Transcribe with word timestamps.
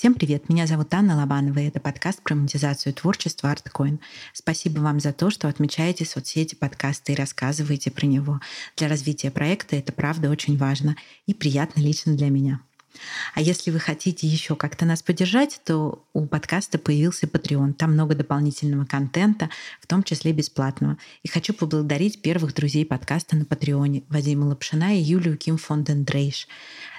Всем 0.00 0.14
привет, 0.14 0.48
меня 0.48 0.66
зовут 0.66 0.94
Анна 0.94 1.14
Лобанова, 1.14 1.58
и 1.58 1.68
это 1.68 1.78
подкаст 1.78 2.22
про 2.22 2.34
монетизацию 2.34 2.94
творчества 2.94 3.54
ArtCoin. 3.54 3.98
Спасибо 4.32 4.80
вам 4.80 4.98
за 4.98 5.12
то, 5.12 5.28
что 5.28 5.46
отмечаете 5.46 6.06
соцсети 6.06 6.54
подкаста 6.54 7.12
и 7.12 7.14
рассказываете 7.14 7.90
про 7.90 8.06
него. 8.06 8.40
Для 8.78 8.88
развития 8.88 9.30
проекта 9.30 9.76
это 9.76 9.92
правда 9.92 10.30
очень 10.30 10.56
важно 10.56 10.96
и 11.26 11.34
приятно 11.34 11.82
лично 11.82 12.16
для 12.16 12.30
меня. 12.30 12.62
А 13.34 13.42
если 13.42 13.70
вы 13.70 13.78
хотите 13.78 14.26
еще 14.26 14.56
как-то 14.56 14.86
нас 14.86 15.02
поддержать, 15.02 15.60
то 15.66 16.02
у 16.14 16.24
подкаста 16.24 16.78
появился 16.78 17.26
Patreon. 17.26 17.74
Там 17.74 17.92
много 17.92 18.14
дополнительного 18.14 18.86
контента, 18.86 19.50
в 19.82 19.86
том 19.86 20.02
числе 20.02 20.32
бесплатного. 20.32 20.96
И 21.22 21.28
хочу 21.28 21.52
поблагодарить 21.52 22.22
первых 22.22 22.54
друзей 22.54 22.86
подкаста 22.86 23.36
на 23.36 23.44
Патреоне 23.44 24.04
Вадима 24.08 24.46
Лапшина 24.46 24.96
и 24.96 25.02
Юлию 25.02 25.36
Ким 25.36 25.58
фон 25.58 25.84
Дрейш. 25.84 26.48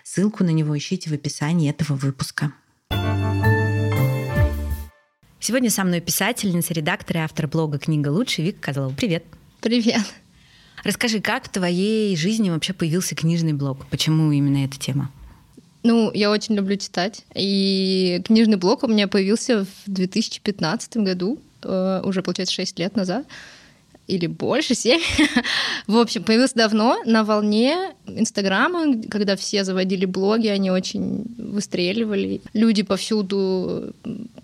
Ссылку 0.03 0.43
на 0.43 0.51
него 0.51 0.77
ищите 0.77 1.09
в 1.09 1.13
описании 1.13 1.67
этого 1.67 1.97
выпуска. 1.97 2.53
Сегодня 5.43 5.71
со 5.71 5.83
мной 5.83 6.01
писательница, 6.01 6.71
редактор 6.71 7.17
и 7.17 7.19
автор 7.21 7.47
блога 7.47 7.79
«Книга 7.79 8.09
лучше» 8.09 8.43
Вика 8.43 8.61
Козлова. 8.61 8.93
Привет. 8.93 9.23
Привет. 9.59 10.03
Расскажи, 10.83 11.19
как 11.19 11.45
в 11.45 11.49
твоей 11.49 12.15
жизни 12.15 12.51
вообще 12.51 12.73
появился 12.73 13.15
книжный 13.15 13.53
блог? 13.53 13.87
Почему 13.87 14.31
именно 14.31 14.63
эта 14.63 14.77
тема? 14.77 15.09
Ну, 15.81 16.11
я 16.13 16.29
очень 16.29 16.53
люблю 16.53 16.75
читать. 16.75 17.25
И 17.33 18.21
книжный 18.23 18.57
блог 18.57 18.83
у 18.83 18.87
меня 18.87 19.07
появился 19.07 19.65
в 19.65 19.91
2015 19.91 20.97
году, 20.97 21.39
э, 21.63 22.01
уже, 22.05 22.21
получается, 22.21 22.53
6 22.53 22.77
лет 22.77 22.95
назад 22.95 23.25
или 24.11 24.27
больше, 24.27 24.75
7. 24.75 24.99
в 25.87 25.97
общем, 25.97 26.23
появился 26.23 26.55
давно 26.55 27.01
на 27.05 27.23
волне 27.23 27.93
Инстаграма, 28.05 29.01
когда 29.09 29.35
все 29.35 29.63
заводили 29.63 30.05
блоги, 30.05 30.47
они 30.47 30.69
очень 30.69 31.23
выстреливали. 31.37 32.41
Люди 32.53 32.83
повсюду 32.83 33.93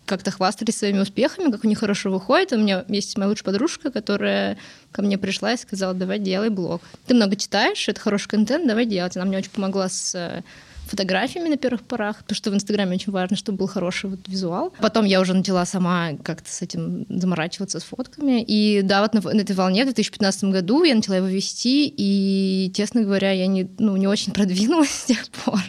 как-то 0.05 0.31
хвастались 0.31 0.77
своими 0.77 0.99
успехами, 0.99 1.51
как 1.51 1.65
у 1.65 1.67
них 1.67 1.79
хорошо 1.79 2.09
выходит. 2.09 2.53
У 2.53 2.57
меня 2.57 2.85
есть 2.87 3.17
моя 3.17 3.29
лучшая 3.29 3.45
подружка, 3.45 3.91
которая 3.91 4.57
ко 4.91 5.01
мне 5.01 5.17
пришла 5.17 5.53
и 5.53 5.57
сказала, 5.57 5.93
давай 5.93 6.19
делай 6.19 6.49
блог. 6.49 6.81
Ты 7.05 7.13
много 7.13 7.35
читаешь, 7.35 7.89
это 7.89 7.99
хороший 7.99 8.29
контент, 8.29 8.67
давай 8.67 8.85
делать. 8.85 9.17
Она 9.17 9.25
мне 9.25 9.37
очень 9.37 9.51
помогла 9.51 9.89
с 9.89 10.43
фотографиями 10.87 11.49
на 11.49 11.57
первых 11.57 11.83
порах, 11.83 12.17
потому 12.19 12.35
что 12.35 12.51
в 12.51 12.55
Инстаграме 12.55 12.95
очень 12.95 13.11
важно, 13.11 13.37
чтобы 13.37 13.59
был 13.59 13.67
хороший 13.67 14.09
вот 14.09 14.19
визуал. 14.27 14.73
Потом 14.79 15.05
я 15.05 15.21
уже 15.21 15.33
начала 15.33 15.65
сама 15.65 16.13
как-то 16.23 16.51
с 16.51 16.61
этим 16.61 17.05
заморачиваться, 17.09 17.79
с 17.79 17.83
фотками. 17.83 18.43
И 18.43 18.81
да, 18.81 19.01
вот 19.01 19.13
на, 19.13 19.21
на 19.21 19.41
этой 19.41 19.55
волне 19.55 19.83
в 19.83 19.85
2015 19.85 20.45
году 20.45 20.83
я 20.83 20.95
начала 20.95 21.17
его 21.17 21.27
вести, 21.27 21.93
и, 21.95 22.71
честно 22.73 23.01
говоря, 23.01 23.31
я 23.31 23.47
не, 23.47 23.69
ну, 23.77 23.95
не 23.97 24.07
очень 24.07 24.33
продвинулась 24.33 24.89
с 24.89 25.05
тех 25.05 25.27
пор. 25.29 25.59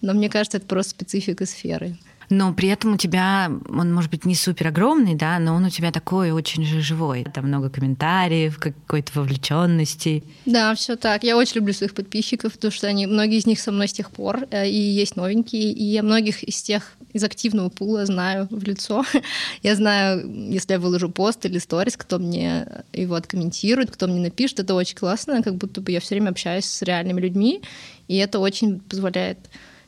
Но 0.00 0.14
мне 0.14 0.28
кажется, 0.28 0.58
это 0.58 0.66
просто 0.66 0.90
специфика 0.90 1.46
сферы 1.46 1.96
но 2.30 2.54
при 2.54 2.68
этом 2.68 2.94
у 2.94 2.96
тебя, 2.96 3.50
он 3.68 3.92
может 3.92 4.10
быть 4.10 4.24
не 4.24 4.36
супер 4.36 4.68
огромный, 4.68 5.16
да, 5.16 5.38
но 5.40 5.54
он 5.54 5.64
у 5.64 5.70
тебя 5.70 5.90
такой 5.90 6.30
очень 6.30 6.64
же 6.64 6.80
живой. 6.80 7.24
Там 7.34 7.48
много 7.48 7.70
комментариев, 7.70 8.58
какой-то 8.58 9.10
вовлеченности. 9.16 10.22
Да, 10.46 10.74
все 10.76 10.94
так. 10.94 11.24
Я 11.24 11.36
очень 11.36 11.56
люблю 11.56 11.74
своих 11.74 11.92
подписчиков, 11.92 12.52
потому 12.52 12.70
что 12.70 12.86
они, 12.86 13.06
многие 13.06 13.38
из 13.38 13.46
них 13.46 13.58
со 13.58 13.72
мной 13.72 13.88
с 13.88 13.92
тех 13.92 14.12
пор, 14.12 14.46
э, 14.52 14.68
и 14.68 14.78
есть 14.78 15.16
новенькие, 15.16 15.72
и 15.72 15.82
я 15.82 16.04
многих 16.04 16.44
из 16.44 16.62
тех 16.62 16.92
из 17.12 17.24
активного 17.24 17.68
пула 17.68 18.06
знаю 18.06 18.46
в 18.50 18.62
лицо. 18.62 19.04
я 19.62 19.74
знаю, 19.74 20.50
если 20.50 20.74
я 20.74 20.78
выложу 20.78 21.10
пост 21.10 21.44
или 21.44 21.58
сторис, 21.58 21.96
кто 21.96 22.20
мне 22.20 22.84
его 22.92 23.16
откомментирует, 23.16 23.90
кто 23.90 24.06
мне 24.06 24.20
напишет, 24.20 24.60
это 24.60 24.74
очень 24.74 24.96
классно, 24.96 25.42
как 25.42 25.56
будто 25.56 25.80
бы 25.80 25.90
я 25.90 25.98
все 25.98 26.14
время 26.14 26.30
общаюсь 26.30 26.66
с 26.66 26.82
реальными 26.82 27.20
людьми, 27.20 27.62
и 28.06 28.16
это 28.16 28.38
очень 28.38 28.78
позволяет 28.78 29.38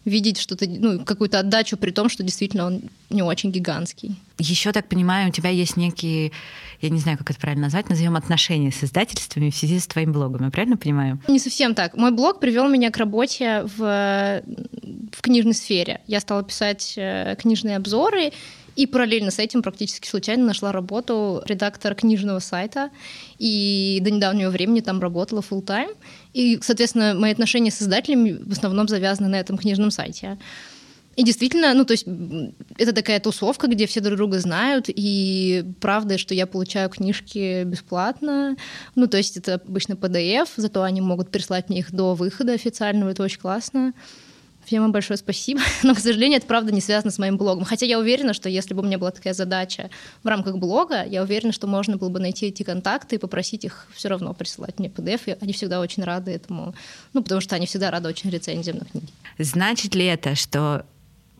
видеть 0.04 0.38
что-то, 0.38 0.66
ну, 0.68 1.04
какую-то 1.04 1.38
отдачу, 1.38 1.76
при 1.76 1.90
том, 1.90 2.08
что 2.08 2.22
действительно 2.22 2.66
он 2.66 2.82
не 3.10 3.22
очень 3.22 3.50
гигантский. 3.50 4.16
Еще 4.38 4.72
так 4.72 4.88
понимаю, 4.88 5.28
у 5.28 5.32
тебя 5.32 5.50
есть 5.50 5.76
некие, 5.76 6.32
я 6.80 6.88
не 6.88 6.98
знаю, 6.98 7.18
как 7.18 7.30
это 7.30 7.38
правильно 7.38 7.64
назвать, 7.64 7.88
назовем 7.88 8.16
отношения 8.16 8.72
с 8.72 8.82
издательствами 8.82 9.50
в 9.50 9.56
связи 9.56 9.78
с 9.78 9.86
твоим 9.86 10.12
блогом. 10.12 10.44
Я 10.44 10.50
правильно 10.50 10.76
понимаю? 10.76 11.20
Не 11.28 11.38
совсем 11.38 11.74
так. 11.74 11.96
Мой 11.96 12.10
блог 12.10 12.40
привел 12.40 12.68
меня 12.68 12.90
к 12.90 12.96
работе 12.96 13.64
в, 13.76 14.42
в 15.12 15.20
книжной 15.20 15.54
сфере. 15.54 16.00
Я 16.06 16.20
стала 16.20 16.42
писать 16.42 16.94
э, 16.96 17.36
книжные 17.40 17.76
обзоры, 17.76 18.32
и 18.74 18.86
параллельно 18.86 19.30
с 19.30 19.38
этим 19.38 19.62
практически 19.62 20.08
случайно 20.08 20.46
нашла 20.46 20.72
работу 20.72 21.42
редактора 21.46 21.94
книжного 21.94 22.38
сайта. 22.38 22.90
И 23.38 23.98
до 24.02 24.10
недавнего 24.10 24.50
времени 24.50 24.80
там 24.80 25.00
работала 25.00 25.40
full 25.40 25.64
time 25.64 25.94
И, 26.32 26.58
соответственно, 26.62 27.14
мои 27.14 27.32
отношения 27.32 27.70
с 27.70 27.82
издателями 27.82 28.38
в 28.42 28.52
основном 28.52 28.88
завязаны 28.88 29.28
на 29.28 29.38
этом 29.38 29.58
книжном 29.58 29.90
сайте. 29.90 30.38
И 31.14 31.24
действительно, 31.24 31.74
ну, 31.74 31.84
то 31.84 31.92
есть 31.92 32.06
это 32.78 32.94
такая 32.94 33.20
тусовка, 33.20 33.66
где 33.66 33.86
все 33.86 34.00
друг 34.00 34.16
друга 34.16 34.38
знают, 34.38 34.86
и 34.88 35.62
правда, 35.80 36.16
что 36.16 36.34
я 36.34 36.46
получаю 36.46 36.88
книжки 36.88 37.64
бесплатно. 37.64 38.56
Ну, 38.94 39.06
то 39.06 39.18
есть 39.18 39.36
это 39.36 39.54
обычно 39.54 39.92
PDF, 39.92 40.48
зато 40.56 40.82
они 40.82 41.02
могут 41.02 41.30
прислать 41.30 41.68
мне 41.68 41.80
их 41.80 41.92
до 41.92 42.14
выхода 42.14 42.54
официального, 42.54 43.10
это 43.10 43.22
очень 43.22 43.40
классно. 43.40 43.92
Всем 44.64 44.82
вам 44.82 44.92
большое 44.92 45.16
спасибо. 45.16 45.60
Но, 45.82 45.94
к 45.94 45.98
сожалению, 45.98 46.38
это 46.38 46.46
правда 46.46 46.72
не 46.72 46.80
связано 46.80 47.10
с 47.10 47.18
моим 47.18 47.36
блогом. 47.36 47.64
Хотя 47.64 47.86
я 47.86 47.98
уверена, 47.98 48.34
что 48.34 48.48
если 48.48 48.74
бы 48.74 48.82
у 48.82 48.84
меня 48.84 48.98
была 48.98 49.10
такая 49.10 49.34
задача 49.34 49.90
в 50.22 50.26
рамках 50.26 50.56
блога, 50.56 51.04
я 51.04 51.22
уверена, 51.22 51.52
что 51.52 51.66
можно 51.66 51.96
было 51.96 52.08
бы 52.08 52.20
найти 52.20 52.46
эти 52.46 52.62
контакты 52.62 53.16
и 53.16 53.18
попросить 53.18 53.64
их 53.64 53.86
все 53.94 54.08
равно 54.08 54.34
присылать 54.34 54.78
мне 54.78 54.88
PDF. 54.88 55.22
И 55.26 55.36
они 55.40 55.52
всегда 55.52 55.80
очень 55.80 56.04
рады 56.04 56.30
этому. 56.30 56.74
Ну, 57.12 57.22
потому 57.22 57.40
что 57.40 57.56
они 57.56 57.66
всегда 57.66 57.90
рады 57.90 58.08
очень 58.08 58.30
рецензиям 58.30 58.78
на 58.78 58.84
книги. 58.84 59.08
Значит 59.38 59.94
ли 59.94 60.06
это, 60.06 60.34
что 60.34 60.84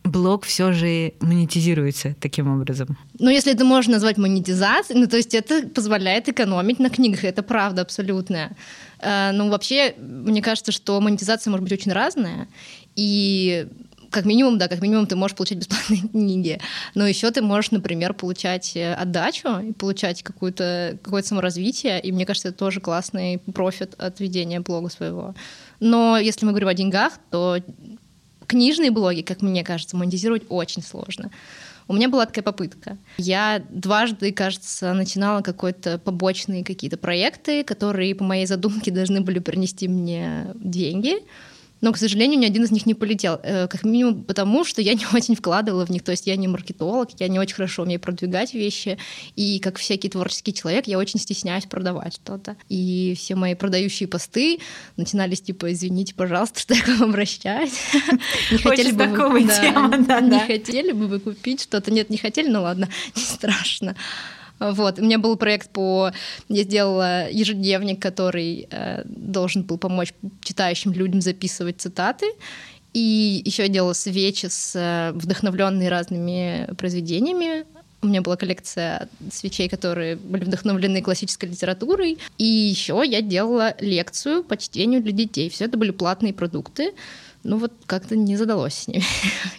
блог 0.03 0.43
все 0.43 0.73
же 0.73 1.13
монетизируется 1.21 2.15
таким 2.19 2.53
образом? 2.53 2.97
Ну, 3.19 3.29
если 3.29 3.53
это 3.53 3.63
можно 3.63 3.93
назвать 3.93 4.17
монетизацией, 4.17 4.99
ну, 4.99 5.07
то 5.07 5.17
есть 5.17 5.33
это 5.33 5.67
позволяет 5.67 6.29
экономить 6.29 6.79
на 6.79 6.89
книгах, 6.89 7.23
это 7.23 7.41
правда 7.41 7.81
абсолютная. 7.81 8.55
Э, 8.99 9.31
ну, 9.31 9.49
вообще, 9.49 9.95
мне 9.97 10.41
кажется, 10.41 10.71
что 10.71 10.99
монетизация 10.99 11.51
может 11.51 11.63
быть 11.63 11.73
очень 11.73 11.91
разная, 11.91 12.47
и 12.95 13.67
как 14.13 14.25
минимум, 14.25 14.59
да, 14.59 14.67
как 14.67 14.81
минимум 14.81 15.07
ты 15.07 15.15
можешь 15.15 15.35
получать 15.35 15.57
бесплатные 15.57 16.01
книги, 16.11 16.61
но 16.93 17.05
еще 17.05 17.31
ты 17.31 17.41
можешь, 17.41 17.71
например, 17.71 18.13
получать 18.13 18.75
э, 18.75 18.93
отдачу 18.93 19.59
и 19.59 19.73
получать 19.73 20.21
какое-то 20.21 20.97
какое 21.01 21.23
саморазвитие, 21.23 21.99
и 21.99 22.11
мне 22.11 22.25
кажется, 22.25 22.49
это 22.49 22.57
тоже 22.57 22.79
классный 22.79 23.39
профит 23.53 23.95
от 23.97 24.19
ведения 24.19 24.59
блога 24.59 24.89
своего. 24.89 25.33
Но 25.79 26.17
если 26.17 26.45
мы 26.45 26.51
говорим 26.51 26.69
о 26.69 26.73
деньгах, 26.75 27.13
то 27.31 27.57
книжные 28.45 28.91
блоги, 28.91 29.21
как 29.21 29.41
мне 29.41 29.63
кажется, 29.63 29.97
монетизировать 29.97 30.43
очень 30.47 30.83
сложно. 30.83 31.31
У 31.87 31.93
меня 31.93 32.07
была 32.07 32.25
такая 32.25 32.43
попытка. 32.43 32.97
Я 33.17 33.61
дважды, 33.69 34.31
кажется, 34.31 34.93
начинала 34.93 35.41
какой-то 35.41 35.97
побочные 35.97 36.63
какие-то 36.63 36.97
проекты, 36.97 37.63
которые 37.63 38.15
по 38.15 38.23
моей 38.23 38.45
задумке 38.45 38.91
должны 38.91 39.21
были 39.21 39.39
принести 39.39 39.87
мне 39.87 40.51
деньги 40.55 41.17
но, 41.83 41.91
к 41.91 41.97
сожалению, 41.97 42.39
ни 42.39 42.45
один 42.45 42.63
из 42.63 42.71
них 42.71 42.85
не 42.85 42.93
полетел. 42.93 43.41
Э, 43.43 43.67
как 43.67 43.83
минимум 43.83 44.23
потому, 44.23 44.63
что 44.63 44.81
я 44.81 44.93
не 44.93 45.05
очень 45.13 45.35
вкладывала 45.35 45.85
в 45.85 45.89
них. 45.89 46.01
То 46.01 46.11
есть 46.11 46.25
я 46.25 46.37
не 46.37 46.47
маркетолог, 46.47 47.09
я 47.19 47.27
не 47.27 47.39
очень 47.39 47.55
хорошо 47.55 47.83
умею 47.83 47.99
продвигать 47.99 48.53
вещи. 48.53 48.97
И 49.35 49.59
как 49.59 49.77
всякий 49.77 50.07
творческий 50.07 50.53
человек, 50.53 50.87
я 50.87 50.97
очень 50.97 51.19
стесняюсь 51.19 51.65
продавать 51.65 52.15
что-то. 52.15 52.55
И 52.69 53.15
все 53.17 53.35
мои 53.35 53.53
продающие 53.53 54.07
посты 54.07 54.59
начинались 54.95 55.41
типа 55.41 55.73
«Извините, 55.73 56.15
пожалуйста, 56.15 56.59
что 56.61 56.73
я 56.73 56.81
к 56.81 56.87
вам 56.87 57.09
обращаюсь». 57.09 57.77
Не 58.51 58.59
хотели 58.59 58.91
бы 58.91 59.05
вы... 59.07 59.41
Не 59.43 60.39
хотели 60.47 60.93
бы 60.93 61.07
вы 61.07 61.19
купить 61.19 61.63
что-то? 61.63 61.91
Нет, 61.91 62.09
не 62.09 62.17
хотели? 62.17 62.47
Ну 62.47 62.61
ладно, 62.61 62.87
не 63.13 63.21
страшно. 63.21 63.97
Вот. 64.71 64.99
У 64.99 65.03
меня 65.03 65.19
был 65.19 65.35
проект 65.35 65.69
по... 65.69 66.11
Я 66.47 66.63
сделала 66.63 67.29
ежедневник, 67.29 68.01
который 68.01 68.67
э, 68.69 69.03
должен 69.05 69.63
был 69.63 69.77
помочь 69.77 70.13
читающим 70.41 70.93
людям 70.93 71.21
записывать 71.21 71.81
цитаты. 71.81 72.27
И 72.93 73.41
еще 73.43 73.63
я 73.63 73.69
делала 73.69 73.93
свечи 73.93 74.47
с 74.47 74.73
э, 74.75 75.11
вдохновленные 75.13 75.89
разными 75.89 76.69
произведениями. 76.77 77.65
У 78.01 78.07
меня 78.07 78.21
была 78.21 78.35
коллекция 78.35 79.07
свечей, 79.31 79.69
которые 79.69 80.17
были 80.17 80.43
вдохновлены 80.43 81.01
классической 81.01 81.49
литературой. 81.49 82.19
И 82.37 82.45
еще 82.45 83.01
я 83.05 83.21
делала 83.21 83.75
лекцию 83.79 84.43
по 84.43 84.57
чтению 84.57 85.01
для 85.01 85.11
детей. 85.13 85.49
Все 85.49 85.65
это 85.65 85.77
были 85.77 85.91
платные 85.91 86.33
продукты 86.33 86.93
ну 87.43 87.57
вот 87.57 87.73
как-то 87.85 88.15
не 88.15 88.37
задалось 88.37 88.73
с 88.73 88.87
ними. 88.87 89.03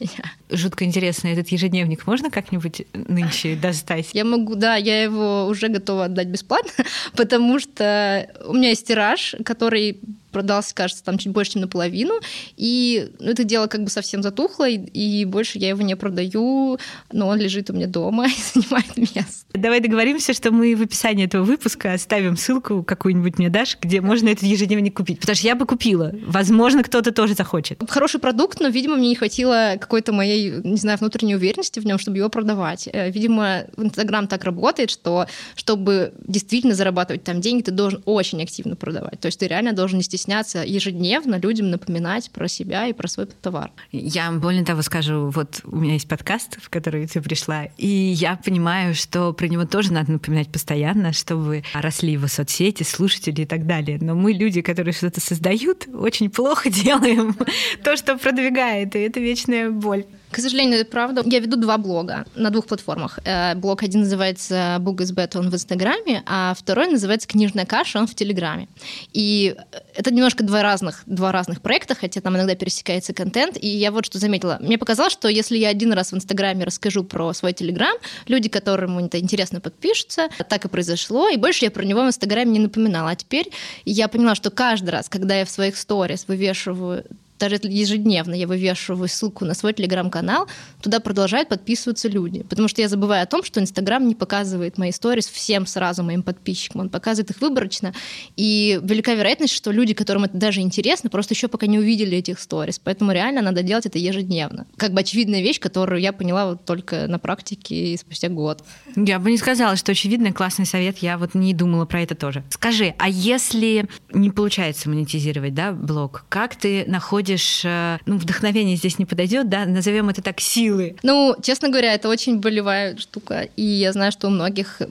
Жутко 0.51 0.85
интересно, 0.85 1.29
этот 1.29 1.49
ежедневник 1.49 2.07
можно 2.07 2.31
как-нибудь 2.31 2.87
нынче 2.93 3.57
достать? 3.63 4.11
Я 4.13 4.25
могу, 4.25 4.55
да, 4.55 4.77
я 4.77 5.03
его 5.03 5.47
уже 5.47 5.69
готова 5.69 6.07
отдать 6.07 6.29
бесплатно, 6.29 6.85
потому 7.17 7.59
что 7.59 8.29
у 8.47 8.55
меня 8.55 8.71
есть 8.71 8.87
тираж, 8.87 9.35
который 9.45 9.99
продался, 10.35 10.75
кажется, 10.75 11.03
там 11.03 11.17
чуть 11.17 11.33
больше, 11.33 11.53
чем 11.53 11.63
наполовину, 11.63 12.21
и 12.57 13.09
ну, 13.21 13.31
это 13.31 13.45
дело 13.45 13.69
как 13.69 13.85
бы 13.85 13.91
совсем 13.91 14.23
затухло, 14.23 14.69
и, 14.69 14.77
и 14.77 15.25
больше 15.25 15.59
я 15.59 15.69
его 15.71 15.81
не 15.81 15.95
продаю, 15.97 16.79
но 17.13 17.29
он 17.29 17.39
лежит 17.39 17.71
у 17.71 17.73
меня 17.73 17.87
дома 17.87 18.27
и 18.29 18.33
занимает 18.53 18.97
место. 18.97 19.47
Давай 19.55 19.81
договоримся, 19.81 20.35
что 20.35 20.51
мы 20.51 20.75
в 20.75 20.83
описании 20.83 21.25
этого 21.25 21.45
выпуска 21.45 21.93
оставим 21.93 22.37
ссылку 22.37 22.83
какую-нибудь 22.83 23.39
мне 23.39 23.49
дашь, 23.49 23.79
где 23.81 24.01
можно 24.01 24.29
этот 24.29 24.43
ежедневник 24.43 24.97
купить, 24.97 25.21
потому 25.21 25.37
что 25.37 25.47
я 25.47 25.55
бы 25.55 25.65
купила. 25.65 26.13
Возможно, 26.27 26.83
кто-то 26.83 27.13
тоже 27.13 27.35
захочет. 27.35 27.81
Хороший 27.89 28.21
продукт, 28.21 28.61
но, 28.61 28.69
видимо, 28.69 28.97
мне 28.97 29.09
не 29.09 29.15
хватило 29.15 29.77
какой-то 29.79 30.13
моей, 30.13 30.51
не 30.51 30.77
знаю, 30.77 30.99
внутренней 30.99 31.37
уверенности 31.37 31.79
в 31.79 31.87
нем, 31.87 31.99
чтобы 31.99 32.19
его 32.19 32.29
продавать. 32.29 32.89
Э, 32.93 33.11
видимо, 33.11 33.65
Инстаграм 33.77 34.27
так 34.27 34.45
работает, 34.45 34.91
что 34.91 35.27
чтобы 35.55 36.13
действительно 36.27 36.75
зарабатывать 36.75 37.23
там 37.23 37.41
деньги, 37.41 37.63
ты 37.63 37.71
должен 37.71 38.03
очень 38.05 38.43
активно 38.43 38.75
продавать. 38.75 39.21
То 39.21 39.27
есть 39.27 39.39
ты 39.39 39.47
реально 39.47 39.73
должен 39.73 39.99
не 39.99 40.05
стесняться 40.25 40.65
ежедневно 40.65 41.39
людям 41.39 41.71
напоминать 41.71 42.31
про 42.31 42.49
себя 42.49 42.87
и 42.87 42.95
про 42.95 43.09
свой 43.09 43.27
товар. 43.27 43.71
Я 43.93 44.33
более 44.33 44.65
того 44.65 44.81
скажу, 44.81 45.29
вот 45.29 45.61
у 45.65 45.77
меня 45.77 45.95
есть 45.95 46.09
подкаст, 46.09 46.57
в 46.63 46.71
который 46.71 47.07
ты 47.07 47.21
пришла, 47.21 47.67
и 47.77 47.87
я 47.87 48.37
понимаю, 48.37 48.95
что 48.95 49.35
про 49.35 49.49
него 49.49 49.67
тоже 49.67 49.93
надо 49.93 50.13
напоминать 50.13 50.49
постоянно, 50.49 51.13
чтобы 51.13 51.63
росли 51.75 52.13
его 52.13 52.27
соцсети, 52.27 52.85
слушатели 52.85 53.43
и 53.43 53.47
так 53.47 53.67
далее. 53.67 53.99
Но 54.01 54.15
мы, 54.15 54.33
люди, 54.33 54.63
которые 54.63 54.95
что-то 54.95 55.21
создают, 55.21 55.87
очень 55.93 56.31
плохо 56.31 56.71
делаем 56.85 57.37
то, 57.83 57.95
что 57.97 58.17
продвигает, 58.17 58.97
и 58.97 59.01
это 59.01 59.21
вечная 59.21 59.71
боль. 59.71 60.07
К 60.35 60.41
сожалению, 60.41 60.81
это 60.81 60.91
правда. 60.91 61.23
Я 61.25 61.39
веду 61.39 61.57
два 61.57 61.79
блога 61.79 62.27
на 62.35 62.51
двух 62.51 62.67
платформах. 62.67 63.21
Э, 63.25 63.55
блог 63.55 63.85
один 63.85 64.01
называется 64.01 64.79
Book 64.81 64.97
is 64.97 65.15
Better, 65.15 65.39
он 65.39 65.49
в 65.49 65.55
Инстаграме, 65.55 66.25
а 66.27 66.55
второй 66.59 66.89
называется 66.89 67.29
Книжная 67.29 67.67
каша, 67.67 68.01
он 68.01 68.09
в 68.09 68.17
Телеграме. 68.17 68.67
И 69.13 69.55
это 69.95 70.13
немножко 70.13 70.43
два 70.43 70.65
разных, 70.65 71.05
два 71.07 71.31
разных 71.31 71.61
проекта, 71.63 71.95
хотя 71.95 72.21
там 72.21 72.35
иногда 72.35 72.57
пересекается 72.57 73.15
контент. 73.15 73.57
И 73.61 73.69
я 73.69 73.93
вот 73.93 74.07
что 74.07 74.19
заметила. 74.19 74.59
Мне 74.61 74.77
показалось, 74.77 75.13
что 75.13 75.29
если 75.29 75.57
я 75.57 75.69
один 75.69 75.93
раз 75.93 76.11
в 76.11 76.17
Инстаграме 76.17 76.65
расскажу 76.65 77.05
про 77.05 77.33
свой 77.33 77.53
Телеграм, 77.53 77.97
люди, 78.27 78.49
которым 78.49 78.99
это 78.99 79.21
интересно, 79.21 79.61
подпишутся. 79.61 80.31
Так 80.49 80.65
и 80.65 80.69
произошло. 80.69 81.29
И 81.29 81.37
больше 81.37 81.65
я 81.65 81.71
про 81.71 81.85
него 81.85 82.03
в 82.03 82.09
Инстаграме 82.09 82.51
не 82.51 82.59
напоминала. 82.59 83.11
А 83.11 83.15
теперь 83.15 83.53
я 83.85 84.09
поняла, 84.09 84.35
что 84.35 84.51
каждый 84.51 84.91
раз, 84.91 85.09
когда 85.09 85.37
я 85.37 85.45
в 85.45 85.51
своих 85.51 85.77
сторис 85.77 86.25
вывешиваю 86.27 87.05
даже 87.39 87.59
ежедневно 87.63 88.35
я 88.35 88.47
вывешиваю 88.47 89.09
ссылку 89.09 89.45
на 89.45 89.55
свой 89.55 89.73
телеграм-канал, 89.73 90.49
туда 90.83 91.01
продолжают 91.01 91.49
подписываться 91.49 92.09
люди. 92.09 92.43
Потому 92.43 92.69
что 92.69 92.81
я 92.81 92.89
забываю 92.89 93.23
о 93.23 93.27
том, 93.27 93.43
что 93.43 93.61
Инстаграм 93.61 94.07
не 94.07 94.15
показывает 94.15 94.79
мои 94.79 94.93
сторис 94.93 95.27
всем 95.27 95.67
сразу 95.67 96.03
моим 96.03 96.23
подписчикам. 96.23 96.83
Он 96.83 96.89
показывает 96.89 97.31
их 97.31 97.41
выборочно. 97.41 97.93
И 98.37 98.81
велика 98.83 99.15
вероятность, 99.15 99.53
что 99.53 99.73
люди, 99.73 99.95
которым 99.95 100.25
это 100.25 100.37
даже 100.37 100.61
интересно, 100.61 101.11
просто 101.11 101.35
еще 101.35 101.49
пока 101.49 101.67
не 101.67 101.79
увидели 101.79 102.17
этих 102.17 102.39
сторис. 102.39 102.79
Поэтому 102.79 103.13
реально 103.13 103.43
надо 103.43 103.63
делать 103.63 103.87
это 103.87 103.99
ежедневно. 103.99 104.67
Как 104.77 104.93
бы 104.93 105.01
очевидная 105.01 105.43
вещь, 105.43 105.61
которую 105.61 106.01
я 106.01 106.13
поняла 106.13 106.47
вот 106.47 106.65
только 106.65 107.07
на 107.09 107.19
практике 107.19 107.75
и 107.75 107.97
спустя 107.97 108.29
год. 108.29 108.63
Я 108.97 109.19
бы 109.19 109.31
не 109.31 109.39
сказала, 109.39 109.77
что 109.77 109.93
очевидный 109.93 110.33
классный 110.33 110.67
совет. 110.67 110.99
Я 110.99 111.19
вот 111.19 111.35
не 111.35 111.53
думала 111.53 111.85
про 111.85 112.01
это 112.03 112.15
тоже. 112.15 112.45
Скажи, 112.51 112.95
а 112.99 113.09
если 113.09 113.89
не 114.13 114.31
получается 114.31 114.89
монетизировать 114.89 115.55
да, 115.55 115.73
блог, 115.73 116.25
как 116.29 116.57
ты 116.57 116.85
находишь 116.87 117.24
находишь, 117.25 117.63
э, 117.65 117.99
ну, 118.07 118.19
вдохновение 118.19 118.77
здесь 118.77 118.99
не 118.99 119.07
подойдет, 119.07 119.49
да, 119.49 119.65
назовем 119.65 120.09
это 120.09 120.23
так, 120.23 120.41
силы? 120.41 120.97
Ну, 121.03 121.35
честно 121.43 121.69
говоря, 121.69 121.95
это 121.95 122.09
очень 122.09 122.39
болевая 122.39 122.97
штука. 122.97 123.49
И 123.57 123.63
я 123.63 123.93
знаю, 123.93 124.13
что 124.13 124.29
у 124.29 124.31
многих 124.31 124.83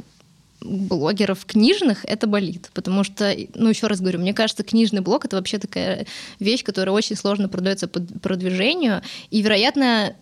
блогеров 0.62 1.46
книжных 1.46 2.06
это 2.06 2.26
болит, 2.26 2.70
потому 2.74 3.04
что, 3.04 3.36
ну, 3.54 3.70
еще 3.70 3.88
раз 3.88 4.00
говорю, 4.00 4.20
мне 4.20 4.34
кажется, 4.34 4.64
книжный 4.64 5.02
блог 5.02 5.26
это 5.26 5.36
вообще 5.36 5.60
такая 5.60 6.06
вещь, 6.40 6.64
которая 6.64 6.96
очень 6.96 7.18
сложно 7.18 7.50
продается 7.50 7.88
по 7.88 8.00
продвижению, 8.00 9.02
и, 9.30 9.42
вероятно, 9.42 10.16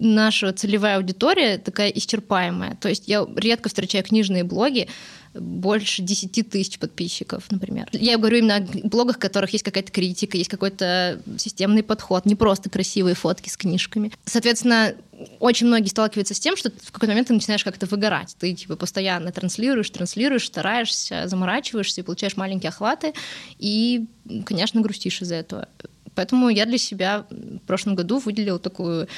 наша 0.00 0.52
целевая 0.52 0.96
аудитория 0.96 1.58
такая 1.58 1.90
исчерпаемая. 1.90 2.76
То 2.80 2.88
есть 2.88 3.06
я 3.06 3.26
редко 3.36 3.68
встречаю 3.68 4.02
книжные 4.02 4.44
блоги, 4.44 4.88
больше 5.32 6.02
10 6.02 6.50
тысяч 6.50 6.78
подписчиков, 6.78 7.44
например. 7.50 7.88
Я 7.92 8.18
говорю 8.18 8.38
именно 8.38 8.56
о 8.56 8.88
блогах, 8.88 9.16
в 9.16 9.18
которых 9.20 9.52
есть 9.52 9.64
какая-то 9.64 9.92
критика, 9.92 10.36
есть 10.36 10.50
какой-то 10.50 11.20
системный 11.36 11.84
подход, 11.84 12.26
не 12.26 12.34
просто 12.34 12.68
красивые 12.68 13.14
фотки 13.14 13.48
с 13.48 13.56
книжками. 13.56 14.10
Соответственно, 14.24 14.94
очень 15.38 15.68
многие 15.68 15.88
сталкиваются 15.88 16.34
с 16.34 16.40
тем, 16.40 16.56
что 16.56 16.70
в 16.70 16.90
какой-то 16.90 17.12
момент 17.12 17.28
ты 17.28 17.34
начинаешь 17.34 17.62
как-то 17.62 17.86
выгорать. 17.86 18.34
Ты 18.40 18.54
типа 18.54 18.74
постоянно 18.74 19.30
транслируешь, 19.30 19.90
транслируешь, 19.90 20.46
стараешься, 20.46 21.28
заморачиваешься, 21.28 22.02
получаешь 22.02 22.36
маленькие 22.36 22.70
охваты 22.70 23.12
и, 23.58 24.06
конечно, 24.46 24.80
грустишь 24.80 25.22
из-за 25.22 25.36
этого. 25.36 25.68
Поэтому 26.16 26.48
я 26.48 26.66
для 26.66 26.78
себя 26.78 27.24
в 27.30 27.66
прошлом 27.66 27.94
году 27.94 28.18
выделила 28.18 28.58
такую 28.58 29.08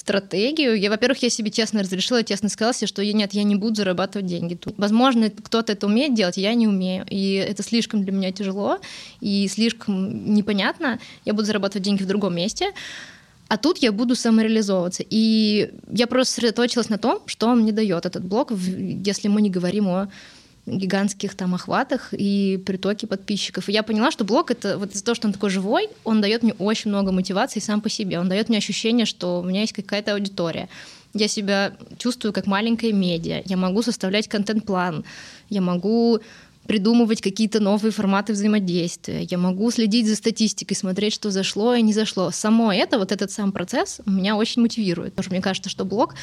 стратегию. 0.00 0.78
Я, 0.78 0.90
во-первых, 0.90 1.22
я 1.22 1.30
себе 1.30 1.50
честно 1.50 1.82
разрешила, 1.82 2.24
честно 2.24 2.48
сказала 2.48 2.74
себе, 2.74 2.88
что 2.88 3.04
нет, 3.04 3.32
я 3.34 3.42
не 3.42 3.54
буду 3.54 3.76
зарабатывать 3.76 4.26
деньги 4.26 4.54
тут. 4.54 4.74
Возможно, 4.78 5.30
кто-то 5.30 5.72
это 5.72 5.86
умеет 5.86 6.14
делать, 6.14 6.36
я 6.36 6.54
не 6.54 6.66
умею. 6.66 7.06
И 7.08 7.34
это 7.34 7.62
слишком 7.62 8.02
для 8.02 8.12
меня 8.12 8.32
тяжело 8.32 8.78
и 9.20 9.46
слишком 9.48 10.34
непонятно. 10.34 10.98
Я 11.24 11.34
буду 11.34 11.44
зарабатывать 11.44 11.84
деньги 11.84 12.02
в 12.02 12.06
другом 12.06 12.34
месте. 12.34 12.72
А 13.48 13.56
тут 13.56 13.78
я 13.78 13.90
буду 13.90 14.14
самореализовываться. 14.14 15.04
И 15.10 15.70
я 15.90 16.06
просто 16.06 16.34
сосредоточилась 16.34 16.88
на 16.88 16.98
том, 16.98 17.20
что 17.26 17.52
мне 17.54 17.72
дает 17.72 18.06
этот 18.06 18.24
блог, 18.24 18.52
если 18.52 19.28
мы 19.28 19.42
не 19.42 19.50
говорим 19.50 19.88
о 19.88 20.08
гигантских 20.70 21.34
там 21.34 21.54
охватах 21.54 22.08
и 22.12 22.62
притоке 22.64 23.06
подписчиков. 23.06 23.68
И 23.68 23.72
я 23.72 23.82
поняла, 23.82 24.10
что 24.10 24.24
блог 24.24 24.50
это 24.50 24.78
вот 24.78 24.92
из-за 24.94 25.04
того, 25.04 25.14
что 25.14 25.28
он 25.28 25.32
такой 25.32 25.50
живой, 25.50 25.88
он 26.04 26.20
дает 26.20 26.42
мне 26.42 26.52
очень 26.54 26.90
много 26.90 27.12
мотивации 27.12 27.60
сам 27.60 27.80
по 27.80 27.88
себе. 27.88 28.18
Он 28.18 28.28
дает 28.28 28.48
мне 28.48 28.58
ощущение, 28.58 29.06
что 29.06 29.40
у 29.40 29.44
меня 29.44 29.62
есть 29.62 29.72
какая-то 29.72 30.14
аудитория. 30.14 30.68
Я 31.12 31.28
себя 31.28 31.72
чувствую 31.98 32.32
как 32.32 32.46
маленькая 32.46 32.92
медиа. 32.92 33.42
Я 33.44 33.56
могу 33.56 33.82
составлять 33.82 34.28
контент-план. 34.28 35.04
Я 35.48 35.60
могу 35.60 36.20
придумывать 36.66 37.20
какие-то 37.20 37.58
новые 37.58 37.90
форматы 37.90 38.32
взаимодействия. 38.32 39.22
Я 39.24 39.38
могу 39.38 39.72
следить 39.72 40.06
за 40.06 40.14
статистикой, 40.14 40.76
смотреть, 40.76 41.12
что 41.12 41.30
зашло 41.30 41.74
и 41.74 41.82
не 41.82 41.92
зашло. 41.92 42.30
Само 42.30 42.72
это, 42.72 42.98
вот 42.98 43.10
этот 43.10 43.32
сам 43.32 43.50
процесс 43.50 44.00
меня 44.06 44.36
очень 44.36 44.62
мотивирует. 44.62 45.14
Потому 45.14 45.24
что 45.24 45.32
мне 45.32 45.42
кажется, 45.42 45.68
что 45.68 45.84
блог 45.84 46.14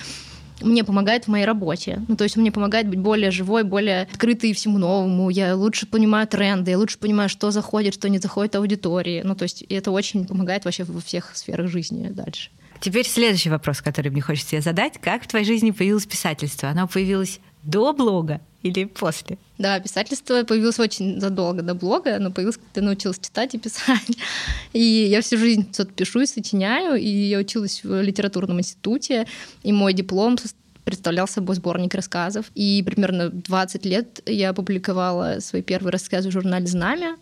мне 0.61 0.83
помогает 0.83 1.25
в 1.25 1.27
моей 1.27 1.45
работе. 1.45 2.01
Ну, 2.07 2.15
то 2.15 2.23
есть 2.23 2.37
мне 2.37 2.51
помогает 2.51 2.87
быть 2.87 2.99
более 2.99 3.31
живой, 3.31 3.63
более 3.63 4.03
открытой 4.03 4.53
всему 4.53 4.77
новому. 4.77 5.29
Я 5.29 5.55
лучше 5.55 5.87
понимаю 5.87 6.27
тренды, 6.27 6.71
я 6.71 6.77
лучше 6.77 6.97
понимаю, 6.97 7.29
что 7.29 7.51
заходит, 7.51 7.93
что 7.93 8.09
не 8.09 8.19
заходит 8.19 8.55
аудитории. 8.55 9.21
Ну, 9.23 9.35
то 9.35 9.43
есть 9.43 9.63
это 9.63 9.91
очень 9.91 10.25
помогает 10.25 10.65
вообще 10.65 10.83
во 10.83 11.01
всех 11.01 11.35
сферах 11.35 11.69
жизни 11.69 12.09
дальше. 12.09 12.49
Теперь 12.79 13.07
следующий 13.07 13.49
вопрос, 13.49 13.81
который 13.81 14.11
мне 14.11 14.21
хочется 14.21 14.51
тебе 14.51 14.61
задать. 14.61 14.99
Как 15.01 15.23
в 15.23 15.27
твоей 15.27 15.45
жизни 15.45 15.71
появилось 15.71 16.05
писательство? 16.05 16.69
Оно 16.69 16.87
появилось 16.87 17.39
до 17.63 17.91
блога 17.93 18.41
или 18.63 18.85
после? 18.85 19.37
Да, 19.57 19.79
писательство 19.79 20.43
появилось 20.43 20.79
очень 20.79 21.19
задолго 21.19 21.61
до 21.61 21.73
блога. 21.73 22.15
Оно 22.15 22.31
появилось, 22.31 22.57
когда 22.57 22.87
научилась 22.87 23.19
читать 23.19 23.53
и 23.55 23.59
писать. 23.59 24.17
И 24.73 24.81
я 24.81 25.21
всю 25.21 25.37
жизнь 25.37 25.71
что-то 25.71 25.93
пишу 25.93 26.21
и 26.21 26.25
сочиняю. 26.25 26.95
И 26.95 27.07
я 27.07 27.39
училась 27.39 27.83
в 27.83 28.01
литературном 28.01 28.59
институте. 28.59 29.27
И 29.63 29.71
мой 29.71 29.93
диплом 29.93 30.37
представлял 30.83 31.27
собой 31.27 31.55
сборник 31.55 31.93
рассказов. 31.93 32.45
И 32.55 32.83
примерно 32.85 33.29
20 33.29 33.85
лет 33.85 34.21
я 34.25 34.53
публиковала 34.53 35.39
свои 35.39 35.61
первые 35.61 35.91
рассказы 35.91 36.29
в 36.29 36.31
журнале 36.31 36.65
«Знамя». 36.65 37.17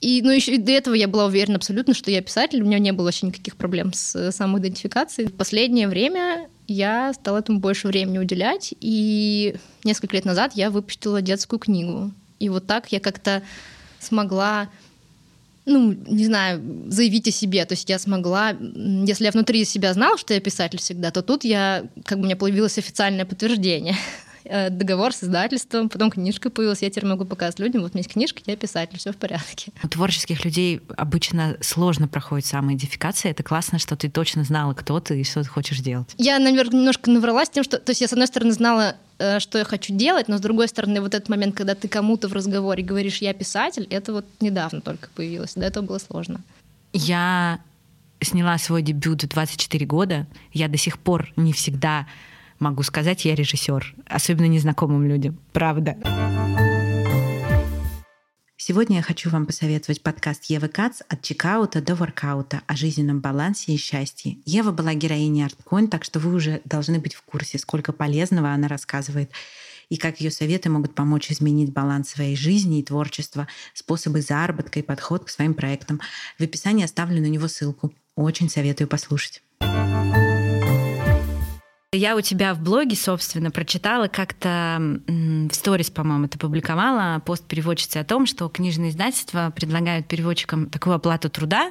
И, 0.00 0.20
ну, 0.20 0.32
еще 0.32 0.56
и 0.56 0.58
до 0.58 0.72
этого 0.72 0.94
я 0.94 1.06
была 1.06 1.26
уверена 1.26 1.56
абсолютно, 1.56 1.94
что 1.94 2.10
я 2.10 2.20
писатель, 2.22 2.60
у 2.60 2.66
меня 2.66 2.80
не 2.80 2.92
было 2.92 3.04
вообще 3.04 3.26
никаких 3.26 3.56
проблем 3.56 3.92
с 3.92 4.32
самоидентификацией. 4.32 5.28
В 5.28 5.34
последнее 5.36 5.86
время 5.86 6.48
я 6.66 7.12
стала 7.12 7.38
этому 7.38 7.60
больше 7.60 7.88
времени 7.88 8.18
уделять, 8.18 8.74
и 8.80 9.56
несколько 9.84 10.16
лет 10.16 10.24
назад 10.24 10.52
я 10.54 10.70
выпустила 10.70 11.22
детскую 11.22 11.58
книгу. 11.58 12.12
И 12.38 12.48
вот 12.48 12.66
так 12.66 12.90
я 12.92 13.00
как-то 13.00 13.42
смогла 13.98 14.68
ну, 15.64 15.92
не 15.92 16.24
знаю, 16.24 16.60
заявить 16.88 17.28
о 17.28 17.30
себе. 17.30 17.64
То 17.64 17.74
есть 17.74 17.88
я 17.88 17.98
смогла, 17.98 18.50
если 18.50 19.26
я 19.26 19.30
внутри 19.30 19.64
себя 19.64 19.92
знала, 19.92 20.18
что 20.18 20.34
я 20.34 20.40
писатель 20.40 20.78
всегда, 20.78 21.10
то 21.12 21.22
тут 21.22 21.44
я, 21.44 21.84
как 22.04 22.18
бы 22.18 22.22
у 22.22 22.26
меня 22.26 22.36
появилось 22.36 22.78
официальное 22.78 23.24
подтверждение. 23.24 23.94
Э, 24.44 24.70
договор 24.70 25.12
с 25.12 25.22
издательством, 25.22 25.88
потом 25.88 26.10
книжка 26.10 26.50
появилась, 26.50 26.82
я 26.82 26.90
теперь 26.90 27.06
могу 27.06 27.24
показать 27.24 27.58
людям, 27.58 27.82
вот 27.82 27.92
у 27.92 27.94
меня 27.94 28.00
есть 28.00 28.12
книжка, 28.12 28.40
я 28.46 28.56
писатель, 28.56 28.98
все 28.98 29.12
в 29.12 29.16
порядке. 29.16 29.72
У 29.82 29.88
творческих 29.88 30.44
людей 30.44 30.80
обычно 30.96 31.56
сложно 31.60 32.08
проходит 32.08 32.46
самоидентификация, 32.46 33.30
это 33.30 33.42
классно, 33.42 33.78
что 33.78 33.96
ты 33.96 34.10
точно 34.10 34.44
знала, 34.44 34.74
кто 34.74 35.00
ты 35.00 35.20
и 35.20 35.24
что 35.24 35.42
ты 35.42 35.48
хочешь 35.48 35.78
делать. 35.80 36.14
Я, 36.18 36.38
наверное, 36.38 36.80
немножко 36.80 37.10
навралась 37.10 37.50
тем, 37.50 37.62
что, 37.62 37.78
то 37.78 37.90
есть 37.90 38.00
я, 38.00 38.08
с 38.08 38.12
одной 38.12 38.26
стороны, 38.26 38.52
знала, 38.52 38.96
э, 39.18 39.38
что 39.38 39.58
я 39.58 39.64
хочу 39.64 39.94
делать, 39.94 40.28
но 40.28 40.38
с 40.38 40.40
другой 40.40 40.68
стороны, 40.68 41.00
вот 41.00 41.14
этот 41.14 41.28
момент, 41.28 41.54
когда 41.54 41.74
ты 41.74 41.88
кому-то 41.88 42.28
в 42.28 42.32
разговоре 42.32 42.82
говоришь 42.82 43.18
«я 43.18 43.32
писатель», 43.34 43.86
это 43.90 44.12
вот 44.12 44.26
недавно 44.40 44.80
только 44.80 45.08
появилось, 45.14 45.54
до 45.54 45.64
этого 45.64 45.84
было 45.84 45.98
сложно. 45.98 46.40
Я 46.92 47.60
сняла 48.20 48.58
свой 48.58 48.82
дебют 48.82 49.22
в 49.22 49.28
24 49.28 49.86
года, 49.86 50.26
я 50.52 50.68
до 50.68 50.76
сих 50.76 50.98
пор 50.98 51.32
не 51.36 51.52
всегда 51.52 52.06
могу 52.62 52.82
сказать, 52.82 53.24
я 53.24 53.34
режиссер, 53.34 53.94
особенно 54.06 54.46
незнакомым 54.46 55.06
людям. 55.06 55.38
Правда. 55.52 55.96
Сегодня 58.56 58.98
я 58.98 59.02
хочу 59.02 59.28
вам 59.28 59.46
посоветовать 59.46 60.02
подкаст 60.02 60.44
Евы 60.44 60.68
Кац 60.68 61.00
«От 61.08 61.20
чекаута 61.22 61.82
до 61.82 61.96
воркаута» 61.96 62.62
о 62.68 62.76
жизненном 62.76 63.20
балансе 63.20 63.72
и 63.72 63.76
счастье. 63.76 64.38
Ева 64.44 64.70
была 64.70 64.94
героиней 64.94 65.44
ArtCoin, 65.44 65.88
так 65.88 66.04
что 66.04 66.20
вы 66.20 66.32
уже 66.32 66.60
должны 66.64 67.00
быть 67.00 67.14
в 67.14 67.22
курсе, 67.22 67.58
сколько 67.58 67.92
полезного 67.92 68.50
она 68.50 68.68
рассказывает 68.68 69.32
и 69.88 69.98
как 69.98 70.20
ее 70.20 70.30
советы 70.30 70.70
могут 70.70 70.94
помочь 70.94 71.30
изменить 71.30 71.72
баланс 71.72 72.10
своей 72.10 72.34
жизни 72.36 72.78
и 72.78 72.82
творчества, 72.82 73.46
способы 73.74 74.22
заработка 74.22 74.78
и 74.78 74.82
подход 74.82 75.24
к 75.24 75.28
своим 75.28 75.52
проектам. 75.52 76.00
В 76.38 76.42
описании 76.42 76.84
оставлю 76.84 77.20
на 77.20 77.26
него 77.26 77.46
ссылку. 77.46 77.92
Очень 78.14 78.48
советую 78.48 78.88
послушать. 78.88 79.42
Я 81.94 82.16
у 82.16 82.22
тебя 82.22 82.54
в 82.54 82.62
блоге, 82.62 82.96
собственно, 82.96 83.50
прочитала 83.50 84.08
как-то 84.08 84.78
в 85.06 85.52
сторис, 85.52 85.90
по-моему, 85.90 86.26
ты 86.26 86.38
публиковала 86.38 87.20
пост 87.20 87.44
переводчицы 87.44 87.98
о 87.98 88.04
том, 88.04 88.24
что 88.24 88.48
книжные 88.48 88.92
издательства 88.92 89.52
предлагают 89.54 90.08
переводчикам 90.08 90.70
такую 90.70 90.96
оплату 90.96 91.28
труда, 91.28 91.70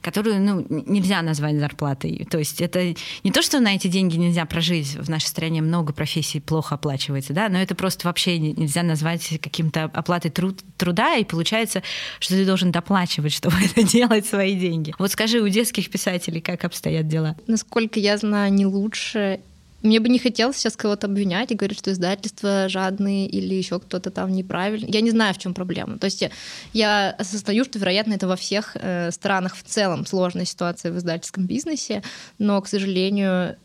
которую 0.00 0.40
ну, 0.40 0.66
нельзя 0.70 1.20
назвать 1.20 1.58
зарплатой. 1.58 2.26
То 2.30 2.38
есть 2.38 2.62
это 2.62 2.94
не 3.22 3.30
то, 3.30 3.42
что 3.42 3.60
на 3.60 3.74
эти 3.74 3.88
деньги 3.88 4.16
нельзя 4.16 4.46
прожить. 4.46 4.96
В 4.96 5.10
нашей 5.10 5.26
стране 5.26 5.60
много 5.60 5.92
профессий 5.92 6.40
плохо 6.40 6.76
оплачивается, 6.76 7.34
да, 7.34 7.50
но 7.50 7.58
это 7.58 7.74
просто 7.74 8.06
вообще 8.06 8.38
нельзя 8.38 8.82
назвать 8.82 9.38
каким-то 9.42 9.84
оплатой 9.84 10.30
труд, 10.30 10.60
труда, 10.78 11.16
и 11.16 11.24
получается, 11.24 11.82
что 12.20 12.36
ты 12.36 12.46
должен 12.46 12.72
доплачивать, 12.72 13.32
чтобы 13.34 13.56
это 13.62 13.82
делать 13.82 14.24
свои 14.24 14.58
деньги. 14.58 14.94
Вот 14.98 15.10
скажи, 15.10 15.42
у 15.42 15.48
детских 15.48 15.90
писателей 15.90 16.40
как 16.40 16.64
обстоят 16.64 17.06
дела? 17.06 17.36
Насколько 17.46 18.00
я 18.00 18.16
знаю, 18.16 18.50
не 18.50 18.64
лучше 18.64 19.40
мне 19.82 20.00
бы 20.00 20.08
не 20.08 20.18
хотелось 20.18 20.56
сейчас 20.56 20.76
кого-то 20.76 21.06
обвинять 21.06 21.52
и 21.52 21.54
говорить, 21.54 21.78
что 21.78 21.92
издательства 21.92 22.68
жадные 22.68 23.28
или 23.28 23.54
еще 23.54 23.78
кто-то 23.78 24.10
там 24.10 24.32
неправильный. 24.32 24.90
Я 24.90 25.00
не 25.00 25.10
знаю, 25.10 25.34
в 25.34 25.38
чем 25.38 25.54
проблема. 25.54 25.98
То 25.98 26.06
есть 26.06 26.20
я, 26.20 26.30
я 26.72 27.10
осознаю, 27.10 27.64
что, 27.64 27.78
вероятно, 27.78 28.14
это 28.14 28.26
во 28.26 28.36
всех 28.36 28.76
э, 28.76 29.10
странах 29.12 29.56
в 29.56 29.62
целом 29.62 30.04
сложная 30.06 30.44
ситуация 30.44 30.90
в 30.90 30.98
издательском 30.98 31.46
бизнесе, 31.46 32.02
но, 32.38 32.60
к 32.60 32.68
сожалению, 32.68 33.56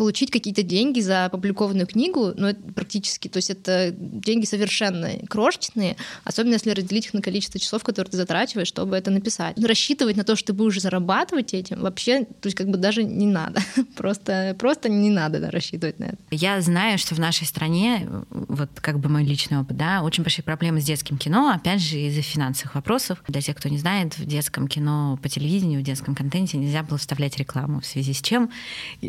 получить 0.00 0.30
какие-то 0.30 0.62
деньги 0.62 1.00
за 1.00 1.26
опубликованную 1.26 1.86
книгу, 1.86 2.32
ну, 2.34 2.46
это 2.46 2.72
практически, 2.72 3.28
то 3.28 3.36
есть 3.36 3.50
это 3.50 3.94
деньги 3.94 4.46
совершенно 4.46 5.10
крошечные, 5.28 5.96
особенно 6.24 6.54
если 6.54 6.70
разделить 6.70 7.04
их 7.04 7.12
на 7.12 7.20
количество 7.20 7.60
часов, 7.60 7.84
которые 7.84 8.10
ты 8.10 8.16
затрачиваешь, 8.16 8.66
чтобы 8.66 8.96
это 8.96 9.10
написать. 9.10 9.58
Но 9.58 9.66
рассчитывать 9.66 10.16
на 10.16 10.24
то, 10.24 10.36
что 10.36 10.46
ты 10.46 10.52
будешь 10.54 10.80
зарабатывать 10.80 11.52
этим, 11.52 11.80
вообще, 11.80 12.24
то 12.24 12.46
есть 12.46 12.56
как 12.56 12.68
бы 12.68 12.78
даже 12.78 13.04
не 13.04 13.26
надо. 13.26 13.60
Просто, 13.94 14.56
просто 14.58 14.88
не 14.88 15.10
надо 15.10 15.38
да, 15.38 15.50
рассчитывать 15.50 15.98
на 15.98 16.04
это. 16.04 16.16
Я 16.30 16.58
знаю, 16.62 16.96
что 16.96 17.14
в 17.14 17.20
нашей 17.20 17.46
стране, 17.46 18.08
вот 18.30 18.70
как 18.80 19.00
бы 19.00 19.10
мой 19.10 19.22
личный 19.24 19.58
опыт, 19.58 19.76
да, 19.76 20.02
очень 20.02 20.22
большие 20.22 20.42
проблемы 20.42 20.80
с 20.80 20.84
детским 20.84 21.18
кино, 21.18 21.52
опять 21.54 21.82
же, 21.82 21.98
из-за 21.98 22.22
финансовых 22.22 22.74
вопросов. 22.74 23.22
Для 23.28 23.42
тех, 23.42 23.54
кто 23.54 23.68
не 23.68 23.76
знает, 23.76 24.16
в 24.16 24.24
детском 24.24 24.66
кино 24.66 25.18
по 25.22 25.28
телевидению, 25.28 25.80
в 25.80 25.82
детском 25.82 26.14
контенте 26.14 26.56
нельзя 26.56 26.82
было 26.82 26.96
вставлять 26.96 27.36
рекламу, 27.36 27.80
в 27.80 27.86
связи 27.86 28.14
с 28.14 28.22
чем 28.22 28.50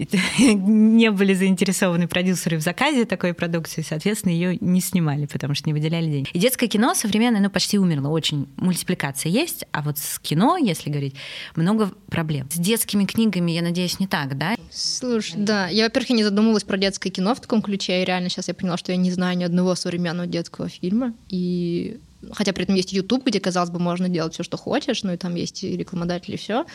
не 0.81 1.11
были 1.11 1.33
заинтересованы 1.33 2.07
продюсеры 2.07 2.57
в 2.57 2.61
заказе 2.61 3.05
такой 3.05 3.33
продукции, 3.33 3.81
соответственно, 3.87 4.33
ее 4.33 4.57
не 4.59 4.81
снимали, 4.81 5.27
потому 5.27 5.53
что 5.53 5.69
не 5.69 5.73
выделяли 5.73 6.09
деньги. 6.09 6.29
И 6.33 6.39
детское 6.39 6.67
кино 6.67 6.93
современное, 6.93 7.41
ну, 7.41 7.49
почти 7.49 7.77
умерло. 7.77 8.09
Очень 8.09 8.47
мультипликация 8.57 9.31
есть, 9.31 9.65
а 9.71 9.81
вот 9.81 9.97
с 9.97 10.19
кино, 10.19 10.57
если 10.57 10.89
говорить, 10.89 11.15
много 11.55 11.91
проблем. 12.09 12.47
С 12.51 12.57
детскими 12.57 13.05
книгами, 13.05 13.51
я 13.51 13.61
надеюсь, 13.61 13.99
не 13.99 14.07
так, 14.07 14.37
да? 14.37 14.55
Слушай, 14.71 15.35
да. 15.37 15.67
Я, 15.67 15.85
во-первых, 15.85 16.09
не 16.09 16.23
задумывалась 16.23 16.63
про 16.63 16.77
детское 16.77 17.09
кино 17.09 17.35
в 17.35 17.39
таком 17.39 17.61
ключе, 17.61 18.01
и 18.01 18.05
реально 18.05 18.29
сейчас 18.29 18.47
я 18.47 18.53
поняла, 18.53 18.77
что 18.77 18.91
я 18.91 18.97
не 18.97 19.11
знаю 19.11 19.37
ни 19.37 19.43
одного 19.43 19.75
современного 19.75 20.27
детского 20.27 20.67
фильма, 20.67 21.13
и 21.29 21.99
хотя 22.33 22.53
при 22.53 22.63
этом 22.63 22.75
есть 22.75 22.93
YouTube, 22.93 23.25
где, 23.25 23.39
казалось 23.39 23.69
бы, 23.69 23.79
можно 23.79 24.09
делать 24.09 24.33
все, 24.33 24.43
что 24.43 24.57
хочешь, 24.57 25.03
ну 25.03 25.13
и 25.13 25.17
там 25.17 25.35
есть 25.35 25.63
и 25.63 25.75
рекламодатели, 25.75 26.35
и 26.35 26.37
все. 26.37 26.65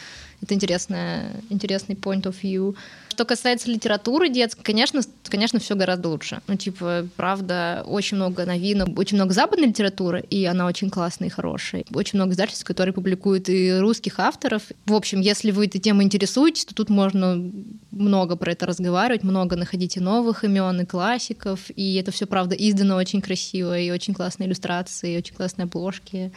Это 0.43 0.55
интересная, 0.55 1.33
интересный 1.51 1.95
point 1.95 2.23
of 2.23 2.37
view. 2.43 2.77
Что 3.09 3.25
касается 3.25 3.71
литературы 3.71 4.29
детской, 4.29 4.63
конечно, 4.63 5.01
конечно, 5.25 5.59
все 5.59 5.75
гораздо 5.75 6.11
лучше. 6.11 6.43
Ну, 6.49 6.57
типа, 6.57 7.09
правда, 7.17 7.83
очень 7.87 8.19
много 8.19 8.45
новинок, 8.45 8.99
очень 8.99 9.17
много 9.17 9.33
западной 9.33 9.69
литературы, 9.69 10.23
и 10.29 10.45
она 10.45 10.67
очень 10.67 10.91
классная 10.91 11.29
и 11.29 11.31
хорошая. 11.31 11.85
Очень 11.95 12.19
много 12.19 12.33
издательств, 12.33 12.67
которые 12.67 12.93
публикуют 12.93 13.49
и 13.49 13.73
русских 13.79 14.21
авторов. 14.21 14.65
В 14.85 14.95
общем, 14.95 15.21
если 15.21 15.51
вы 15.51 15.65
этой 15.65 15.79
темой 15.79 16.05
интересуетесь, 16.05 16.67
то 16.67 16.75
тут 16.75 16.91
можно 16.91 17.43
много 17.91 18.37
про 18.37 18.53
это 18.53 18.67
разговаривать, 18.67 19.23
много 19.23 19.57
находить 19.57 19.97
и 19.97 20.01
новых 20.01 20.45
имен, 20.45 20.83
и 20.83 20.85
классиков, 20.85 21.61
и 21.75 21.95
это 21.95 22.11
все, 22.11 22.27
правда, 22.27 22.55
издано 22.55 22.97
очень 22.97 23.23
красиво, 23.23 23.79
и 23.79 23.91
очень 23.91 24.13
классные 24.13 24.47
иллюстрации, 24.47 25.15
и 25.15 25.19
очень 25.19 25.35
классные 25.35 25.65
обложки. 25.65 26.33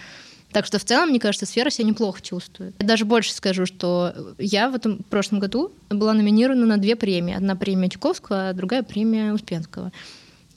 Так 0.52 0.66
что 0.66 0.80
в 0.80 0.84
целом, 0.86 1.10
мне 1.10 1.20
кажется, 1.20 1.46
сфера 1.46 1.70
себя 1.70 1.88
неплохо 1.88 2.22
чувствует. 2.22 2.74
Я 2.80 2.86
даже 2.88 3.06
больше 3.06 3.34
скажу, 3.34 3.66
что 3.66 4.14
я 4.38 4.70
в 4.70 4.76
этом 4.76 5.04
прошлом 5.10 5.40
году 5.40 5.72
была 5.90 6.14
номинирована 6.14 6.66
на 6.66 6.78
две 6.78 6.96
премии. 6.96 7.36
Одна 7.36 7.56
премия 7.56 7.90
Чуковского, 7.90 8.50
а 8.50 8.54
другая 8.54 8.84
премия 8.84 9.34
Успенского. 9.34 9.92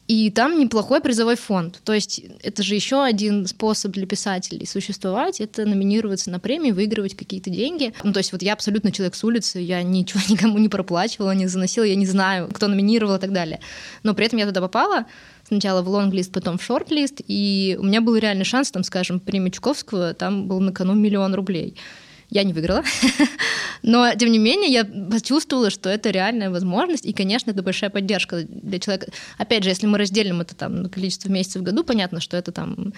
И 0.09 0.31
там 0.31 0.59
неплохой 0.59 1.01
призовой 1.01 1.37
фонд. 1.37 1.81
То 1.85 1.93
есть 1.93 2.23
это 2.43 2.63
же 2.63 2.75
еще 2.75 3.03
один 3.03 3.47
способ 3.47 3.93
для 3.93 4.07
писателей 4.07 4.67
существовать, 4.67 5.41
это 5.41 5.65
номинироваться 5.65 6.31
на 6.31 6.41
премии, 6.41 6.73
выигрывать 6.73 7.17
какие-то 7.17 7.51
деньги. 7.51 7.95
Ну, 8.03 8.13
то 8.13 8.19
есть 8.19 8.33
вот 8.33 8.43
я 8.43 8.55
абсолютно 8.55 8.91
человек 8.91 9.15
с 9.15 9.23
улицы, 9.23 9.61
я 9.61 9.83
ничего 9.83 10.21
никому 10.29 10.59
не 10.59 10.69
проплачивала, 10.69 11.31
не 11.33 11.47
заносила, 11.47 11.85
я 11.85 11.95
не 11.95 12.07
знаю, 12.07 12.49
кто 12.53 12.67
номинировал 12.67 13.15
и 13.15 13.21
так 13.21 13.33
далее. 13.33 13.61
Но 14.03 14.15
при 14.15 14.27
этом 14.27 14.39
я 14.39 14.47
туда 14.47 14.61
попала, 14.61 15.07
сначала 15.53 15.83
в 15.83 15.89
лонглист, 15.89 16.33
потом 16.33 16.57
в 16.57 16.63
шортлист, 16.63 17.21
и 17.29 17.77
у 17.79 17.85
меня 17.85 18.01
был 18.01 18.17
реальный 18.17 18.45
шанс, 18.45 18.71
там, 18.71 18.85
скажем, 18.85 19.21
премии 19.21 19.51
Чуковского, 19.51 20.15
там 20.15 20.49
был 20.49 20.61
на 20.61 20.73
кону 20.73 20.95
миллион 20.95 21.35
рублей. 21.35 21.77
Я 22.31 22.45
не 22.45 22.55
выиграла, 22.55 22.83
но 23.83 24.15
тем 24.15 24.33
не 24.33 24.39
менее 24.39 24.73
я 24.73 24.85
почувствовала, 24.85 25.69
что 25.69 25.91
это 25.91 26.11
реальная 26.11 26.49
возможность, 26.49 27.05
и, 27.05 27.13
конечно, 27.13 27.51
это 27.51 27.63
большая 27.63 27.91
поддержка 27.91 28.45
для 28.49 28.79
человека. 28.79 29.09
Опять 29.37 29.65
же, 29.65 29.69
если 29.69 29.87
мы 29.87 29.99
разделим 29.99 30.41
это 30.41 30.55
там 30.57 30.83
на 30.83 30.89
количество 30.89 31.29
месяцев 31.29 31.61
в 31.61 31.65
году, 31.65 31.85
понятно, 31.85 32.21
что 32.21 32.39
это 32.39 32.51
там 32.51 32.95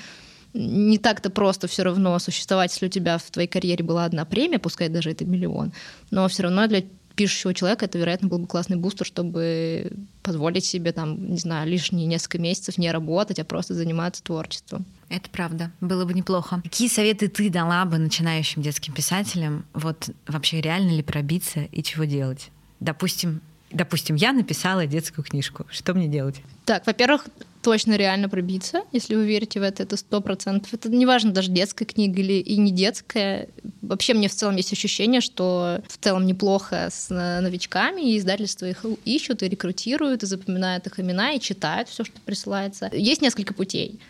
не 0.53 0.99
так-то 0.99 1.31
просто 1.31 1.67
все 1.67 1.83
равно 1.83 2.17
существовать, 2.21 2.71
если 2.71 2.87
у 2.87 2.91
тебя 2.91 3.19
в 3.19 3.29
твоей 3.33 3.49
карьере 3.49 3.85
была 3.85 4.05
одна 4.05 4.25
премия, 4.25 4.61
пускай 4.61 4.89
даже 4.89 5.11
это 5.11 5.25
миллион, 5.25 5.73
но 6.13 6.29
все 6.29 6.45
равно 6.45 6.69
для 6.69 6.85
пишущего 7.15 7.55
человека 7.55 7.85
это, 7.85 7.99
вероятно, 7.99 8.29
был 8.29 8.39
бы 8.39 8.47
классный 8.47 8.77
бустер, 8.77 9.07
чтобы 9.07 9.93
позволить 10.23 10.65
себе, 10.65 10.93
там, 10.93 11.31
не 11.31 11.39
знаю, 11.39 11.69
лишние 11.69 12.07
несколько 12.07 12.39
месяцев 12.39 12.79
не 12.79 12.91
работать, 12.91 13.39
а 13.39 13.45
просто 13.45 13.75
заниматься 13.75 14.23
творчеством. 14.23 14.85
Это 15.09 15.31
правда. 15.31 15.71
Было 15.81 16.05
бы 16.05 16.15
неплохо. 16.15 16.61
Какие 16.63 16.89
советы 16.89 17.29
ты 17.29 17.51
дала 17.51 17.85
бы 17.85 17.99
начинающим 17.99 18.63
детским 18.63 18.93
писателям? 18.93 19.65
Вот 19.73 20.11
вообще 20.27 20.61
реально 20.61 20.91
ли 20.91 21.03
пробиться 21.03 21.61
и 21.71 21.83
чего 21.83 22.05
делать? 22.05 22.51
Допустим, 22.81 23.41
допустим, 23.71 24.17
я 24.17 24.33
написала 24.33 24.87
детскую 24.87 25.25
книжку. 25.25 25.67
Что 25.71 25.95
мне 25.95 26.09
делать? 26.09 26.41
Так, 26.65 26.87
во-первых, 26.87 27.27
точно 27.63 27.97
реально 27.97 28.29
пробиться, 28.29 28.83
если 28.93 29.15
вы 29.15 29.27
верите 29.27 29.61
в 29.61 29.63
это, 29.63 29.83
это 29.83 29.97
сто 29.97 30.21
процентов. 30.21 30.73
Это 30.73 30.89
неважно, 30.89 31.33
даже 31.33 31.51
детская 31.51 31.85
книга 31.85 32.21
или 32.21 32.35
и 32.35 32.57
не 32.57 32.71
детская. 32.71 33.49
Вообще 33.89 34.15
мне 34.15 34.29
в 34.29 34.35
целом 34.35 34.57
есть 34.57 34.73
ощущение, 34.73 35.21
что 35.21 35.83
в 35.89 35.99
целом 35.99 36.27
неплохо 36.27 36.89
с 36.91 37.09
новичками, 37.11 38.13
и 38.13 38.19
издательства 38.19 38.67
их 38.67 38.85
ищут, 39.05 39.43
и 39.43 39.49
рекрутируют, 39.49 40.23
и 40.23 40.27
запоминают 40.27 40.87
их 40.87 40.99
имена, 41.01 41.33
и 41.33 41.41
читают 41.41 41.89
все, 41.89 42.05
что 42.05 42.15
присылается. 42.25 42.91
Есть 42.93 43.23
несколько 43.23 43.55
путей. 43.55 44.01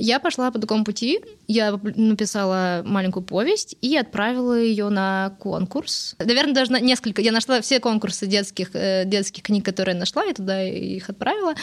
Я 0.00 0.20
пошла 0.20 0.52
по 0.52 0.60
такому 0.60 0.84
пути. 0.84 1.20
Я 1.48 1.72
написала 1.96 2.84
маленькую 2.86 3.24
повесть 3.24 3.74
и 3.80 3.96
отправила 3.96 4.56
ее 4.56 4.90
на 4.90 5.34
конкурс. 5.40 6.14
Наверное, 6.20 6.54
даже 6.54 6.70
на 6.70 6.78
несколько. 6.78 7.20
Я 7.20 7.32
нашла 7.32 7.60
все 7.60 7.80
конкурсы 7.80 8.28
детских, 8.28 8.70
э, 8.74 9.04
детских 9.06 9.42
книг, 9.42 9.64
которые 9.64 9.94
я 9.94 9.98
нашла, 9.98 10.24
и 10.24 10.32
туда 10.32 10.62
их 10.62 11.10
отправила. 11.10 11.54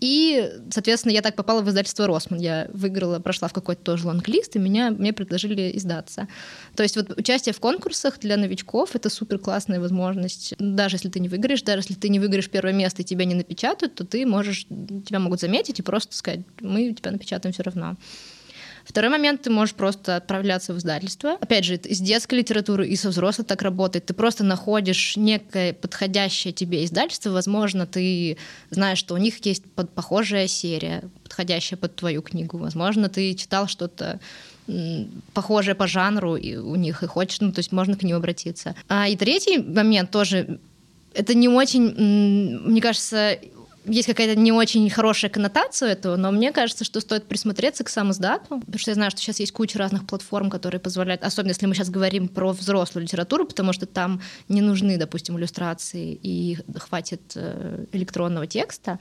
И, 0.00 0.50
соответственно, 0.70 1.12
я 1.12 1.22
так 1.22 1.36
попала 1.36 1.62
в 1.62 1.68
издательство 1.68 2.06
«Росман». 2.06 2.38
Я 2.38 2.68
выиграла, 2.72 3.20
прошла 3.20 3.48
в 3.48 3.52
какой-то 3.52 3.82
тоже 3.82 4.06
лонглист, 4.06 4.56
и 4.56 4.58
меня, 4.58 4.90
мне 4.90 5.12
предложили 5.12 5.70
издаться. 5.76 6.28
То 6.74 6.82
есть 6.82 6.96
вот 6.96 7.16
участие 7.18 7.52
в 7.52 7.60
конкурсах 7.60 8.18
для 8.18 8.36
новичков— 8.36 8.90
это 8.94 9.08
супер 9.08 9.38
классная 9.38 9.80
возможность. 9.80 10.54
Даже 10.58 10.96
если 10.96 11.08
ты 11.08 11.20
не 11.20 11.28
выиграешь, 11.28 11.62
даже 11.62 11.80
если 11.80 11.94
ты 11.94 12.08
не 12.08 12.18
выиграешь 12.18 12.50
первое 12.50 12.72
место 12.72 13.02
и 13.02 13.04
тебя 13.04 13.24
не 13.24 13.34
напечатают, 13.34 13.94
то 13.94 14.04
ты 14.04 14.26
можешь, 14.26 14.66
тебя 14.66 15.20
могут 15.20 15.40
заметить 15.40 15.78
и 15.78 15.82
просто 15.82 16.14
сказать, 16.14 16.40
мы 16.60 16.92
тебя 16.92 17.10
напечатаем 17.10 17.52
все 17.52 17.62
равно. 17.62 17.96
Второй 18.84 19.10
момент, 19.10 19.42
ты 19.42 19.50
можешь 19.50 19.74
просто 19.74 20.16
отправляться 20.16 20.74
в 20.74 20.78
издательство. 20.78 21.32
Опять 21.40 21.64
же, 21.64 21.76
из 21.76 22.00
детской 22.00 22.36
литературы 22.36 22.86
и 22.86 22.96
со 22.96 23.08
взрослой 23.08 23.44
так 23.44 23.62
работает. 23.62 24.06
Ты 24.06 24.14
просто 24.14 24.44
находишь 24.44 25.16
некое 25.16 25.72
подходящее 25.72 26.52
тебе 26.52 26.84
издательство. 26.84 27.30
Возможно, 27.30 27.86
ты 27.86 28.36
знаешь, 28.70 28.98
что 28.98 29.14
у 29.14 29.18
них 29.18 29.44
есть 29.46 29.64
похожая 29.94 30.46
серия, 30.46 31.02
подходящая 31.22 31.78
под 31.78 31.96
твою 31.96 32.22
книгу. 32.22 32.58
Возможно, 32.58 33.08
ты 33.08 33.34
читал 33.34 33.68
что-то 33.68 34.20
похожее 35.32 35.74
по 35.74 35.86
жанру 35.86 36.32
у 36.32 36.76
них 36.76 37.02
и 37.02 37.06
хочешь, 37.06 37.40
ну, 37.40 37.52
то 37.52 37.58
есть 37.60 37.72
можно 37.72 37.96
к 37.96 38.02
ним 38.02 38.16
обратиться. 38.16 38.74
А 38.88 39.08
и 39.08 39.16
третий 39.16 39.58
момент 39.58 40.10
тоже, 40.10 40.58
это 41.12 41.34
не 41.34 41.48
очень, 41.48 41.94
мне 42.64 42.80
кажется, 42.80 43.38
есть 43.86 44.08
какая-то 44.08 44.38
не 44.38 44.52
очень 44.52 44.88
хорошая 44.90 45.30
коннотация 45.30 45.90
этого, 45.92 46.16
но 46.16 46.30
мне 46.30 46.52
кажется, 46.52 46.84
что 46.84 47.00
стоит 47.00 47.26
присмотреться 47.26 47.84
к 47.84 47.88
сам 47.88 48.10
издату, 48.10 48.60
потому 48.60 48.78
что 48.78 48.90
я 48.90 48.94
знаю, 48.94 49.10
что 49.10 49.20
сейчас 49.20 49.40
есть 49.40 49.52
куча 49.52 49.78
разных 49.78 50.06
платформ, 50.06 50.50
которые 50.50 50.80
позволяют, 50.80 51.22
особенно 51.22 51.50
если 51.50 51.66
мы 51.66 51.74
сейчас 51.74 51.90
говорим 51.90 52.28
про 52.28 52.52
взрослую 52.52 53.04
литературу, 53.04 53.46
потому 53.46 53.72
что 53.72 53.86
там 53.86 54.20
не 54.48 54.60
нужны, 54.60 54.96
допустим, 54.96 55.38
иллюстрации 55.38 56.18
и 56.22 56.58
хватит 56.76 57.32
э, 57.34 57.84
электронного 57.92 58.46
текста. 58.46 58.98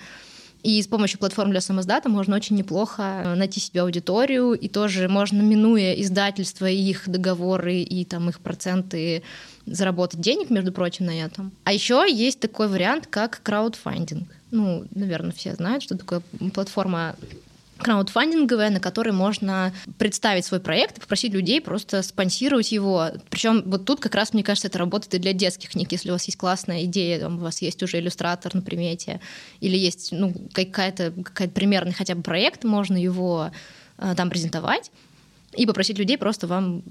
И 0.63 0.81
с 0.81 0.87
помощью 0.87 1.19
платформ 1.19 1.51
для 1.51 1.59
самоздата 1.59 2.07
можно 2.07 2.37
очень 2.37 2.55
неплохо 2.55 3.21
э, 3.25 3.35
найти 3.35 3.59
себе 3.59 3.81
аудиторию, 3.81 4.53
и 4.53 4.69
тоже 4.69 5.09
можно, 5.09 5.41
минуя 5.41 5.93
издательства 5.93 6.69
и 6.69 6.77
их 6.77 7.09
договоры, 7.09 7.81
и 7.81 8.05
там 8.05 8.29
их 8.29 8.39
проценты, 8.39 9.23
заработать 9.65 10.21
денег, 10.21 10.49
между 10.49 10.71
прочим, 10.71 11.05
на 11.05 11.21
этом. 11.21 11.51
А 11.65 11.73
еще 11.73 12.05
есть 12.09 12.39
такой 12.39 12.67
вариант, 12.67 13.07
как 13.07 13.41
краудфандинг. 13.43 14.29
Ну, 14.53 14.85
наверное, 14.93 15.31
все 15.31 15.55
знают, 15.55 15.81
что 15.81 15.97
такое 15.97 16.21
платформа 16.53 17.15
краудфандинговая, 17.79 18.69
на 18.69 18.79
которой 18.79 19.09
можно 19.09 19.73
представить 19.97 20.45
свой 20.45 20.59
проект 20.59 20.99
и 20.99 21.01
попросить 21.01 21.33
людей 21.33 21.59
просто 21.59 22.03
спонсировать 22.03 22.71
его. 22.71 23.07
Причем 23.31 23.63
вот 23.65 23.85
тут 23.85 23.99
как 23.99 24.13
раз, 24.13 24.31
мне 24.31 24.43
кажется, 24.43 24.67
это 24.67 24.77
работает 24.77 25.15
и 25.15 25.17
для 25.17 25.33
детских 25.33 25.71
книг. 25.71 25.91
Если 25.91 26.09
у 26.09 26.13
вас 26.13 26.25
есть 26.25 26.37
классная 26.37 26.83
идея, 26.83 27.19
там, 27.19 27.39
у 27.39 27.41
вас 27.41 27.63
есть 27.63 27.81
уже 27.81 27.97
иллюстратор 27.97 28.53
на 28.53 28.61
примете, 28.61 29.21
или 29.59 29.75
есть 29.75 30.11
ну, 30.11 30.31
какая-то 30.53 31.11
какая 31.23 31.47
примерный 31.47 31.93
хотя 31.93 32.13
бы 32.13 32.21
проект, 32.21 32.63
можно 32.63 32.95
его 32.95 33.49
э, 33.97 34.13
там 34.15 34.29
презентовать 34.29 34.91
и 35.57 35.65
попросить 35.65 35.97
людей 35.97 36.19
просто 36.19 36.45
вам 36.45 36.83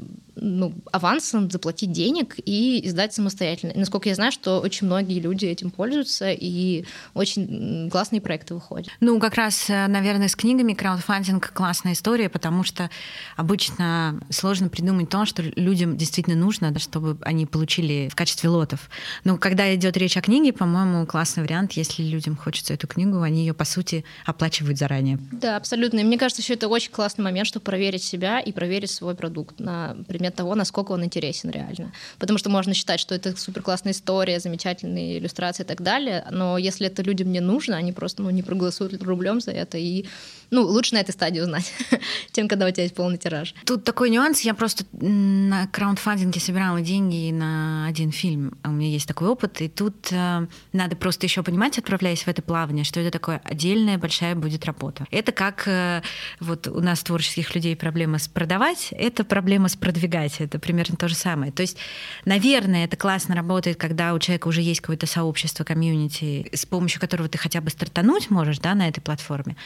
ну, 0.42 0.74
авансом 0.90 1.50
заплатить 1.50 1.92
денег 1.92 2.34
и 2.44 2.86
издать 2.86 3.14
самостоятельно. 3.14 3.72
И, 3.72 3.78
насколько 3.78 4.08
я 4.08 4.14
знаю, 4.14 4.32
что 4.32 4.60
очень 4.60 4.86
многие 4.86 5.20
люди 5.20 5.46
этим 5.46 5.70
пользуются, 5.70 6.30
и 6.32 6.84
очень 7.14 7.88
классные 7.90 8.20
проекты 8.20 8.54
выходят. 8.54 8.90
Ну, 9.00 9.18
как 9.20 9.34
раз, 9.34 9.70
э, 9.70 9.86
наверное, 9.86 10.28
с 10.28 10.36
книгами 10.36 10.74
краудфандинг 10.74 11.52
классная 11.52 11.92
история, 11.92 12.28
потому 12.28 12.64
что 12.64 12.90
обычно 13.36 14.20
сложно 14.30 14.68
придумать 14.68 15.08
то, 15.08 15.24
что 15.24 15.42
людям 15.42 15.96
действительно 15.96 16.36
нужно, 16.36 16.76
чтобы 16.78 17.18
они 17.22 17.46
получили 17.46 18.08
в 18.10 18.16
качестве 18.16 18.48
лотов. 18.48 18.90
Но 19.24 19.38
когда 19.38 19.72
идет 19.74 19.96
речь 19.96 20.16
о 20.16 20.22
книге, 20.22 20.52
по-моему, 20.52 21.06
классный 21.06 21.44
вариант, 21.44 21.72
если 21.72 22.02
людям 22.02 22.36
хочется 22.36 22.74
эту 22.74 22.88
книгу, 22.88 23.20
они 23.22 23.40
ее, 23.40 23.54
по 23.54 23.64
сути, 23.64 24.04
оплачивают 24.26 24.78
заранее. 24.78 25.18
Да, 25.30 25.56
абсолютно. 25.56 26.00
И 26.00 26.04
мне 26.04 26.18
кажется, 26.18 26.42
что 26.42 26.54
это 26.54 26.68
очень 26.68 26.90
классный 26.90 27.22
момент, 27.22 27.46
чтобы 27.46 27.64
проверить 27.64 28.02
себя 28.02 28.40
и 28.40 28.50
проверить 28.52 28.90
свой 28.90 29.14
продукт 29.14 29.60
на 29.60 29.96
предмет 30.08 30.31
того, 30.32 30.54
насколько 30.54 30.92
он 30.92 31.04
интересен 31.04 31.50
реально. 31.50 31.92
Потому 32.18 32.38
что 32.38 32.50
можно 32.50 32.74
считать, 32.74 33.00
что 33.00 33.14
это 33.14 33.36
супер 33.36 33.62
классная 33.62 33.92
история, 33.92 34.40
замечательные 34.40 35.18
иллюстрации 35.18 35.62
и 35.62 35.66
так 35.66 35.82
далее, 35.82 36.24
но 36.30 36.58
если 36.58 36.86
это 36.86 37.02
людям 37.02 37.30
не 37.32 37.40
нужно, 37.40 37.76
они 37.76 37.92
просто 37.92 38.22
ну, 38.22 38.30
не 38.30 38.42
проголосуют 38.42 39.02
рублем 39.02 39.40
за 39.40 39.52
это 39.52 39.78
и 39.78 40.06
ну, 40.52 40.62
лучше 40.66 40.94
на 40.94 40.98
этой 40.98 41.12
стадии 41.12 41.40
узнать, 41.40 41.72
чем 42.32 42.46
когда 42.46 42.66
у 42.66 42.70
тебя 42.70 42.82
есть 42.82 42.94
полный 42.94 43.16
тираж. 43.16 43.54
Тут 43.64 43.84
такой 43.84 44.10
нюанс. 44.10 44.42
Я 44.42 44.52
просто 44.52 44.84
на 44.92 45.66
краундфандинге 45.68 46.40
собирала 46.40 46.82
деньги 46.82 47.30
на 47.32 47.86
один 47.86 48.12
фильм. 48.12 48.58
У 48.62 48.68
меня 48.68 48.90
есть 48.90 49.08
такой 49.08 49.28
опыт. 49.28 49.62
И 49.62 49.68
тут 49.68 50.12
э, 50.12 50.46
надо 50.74 50.96
просто 50.96 51.24
еще 51.24 51.42
понимать, 51.42 51.78
отправляясь 51.78 52.24
в 52.24 52.28
это 52.28 52.42
плавание, 52.42 52.84
что 52.84 53.00
это 53.00 53.10
такое 53.10 53.40
отдельная 53.44 53.96
большая 53.96 54.34
будет 54.34 54.66
работа. 54.66 55.06
Это 55.10 55.32
как 55.32 55.66
э, 55.66 56.02
вот 56.38 56.68
у 56.68 56.80
нас 56.80 57.02
творческих 57.02 57.54
людей 57.54 57.74
проблема 57.74 58.18
с 58.18 58.28
продавать, 58.28 58.88
это 58.92 59.24
проблема 59.24 59.68
с 59.68 59.76
продвигать. 59.76 60.21
Это 60.22 60.58
примерно 60.58 60.96
то 60.96 61.08
же 61.08 61.14
самое. 61.14 61.52
То 61.52 61.62
есть, 61.62 61.76
наверное, 62.24 62.84
это 62.84 62.96
классно 62.96 63.34
работает, 63.34 63.76
когда 63.76 64.14
у 64.14 64.18
человека 64.18 64.48
уже 64.48 64.60
есть 64.60 64.80
какое-то 64.80 65.06
сообщество, 65.06 65.64
комьюнити, 65.64 66.48
с 66.52 66.66
помощью 66.66 67.00
которого 67.00 67.28
ты 67.28 67.38
хотя 67.38 67.60
бы 67.60 67.70
стартануть 67.70 68.30
можешь 68.30 68.58
да, 68.58 68.74
на 68.74 68.88
этой 68.88 69.00
платформе. 69.00 69.56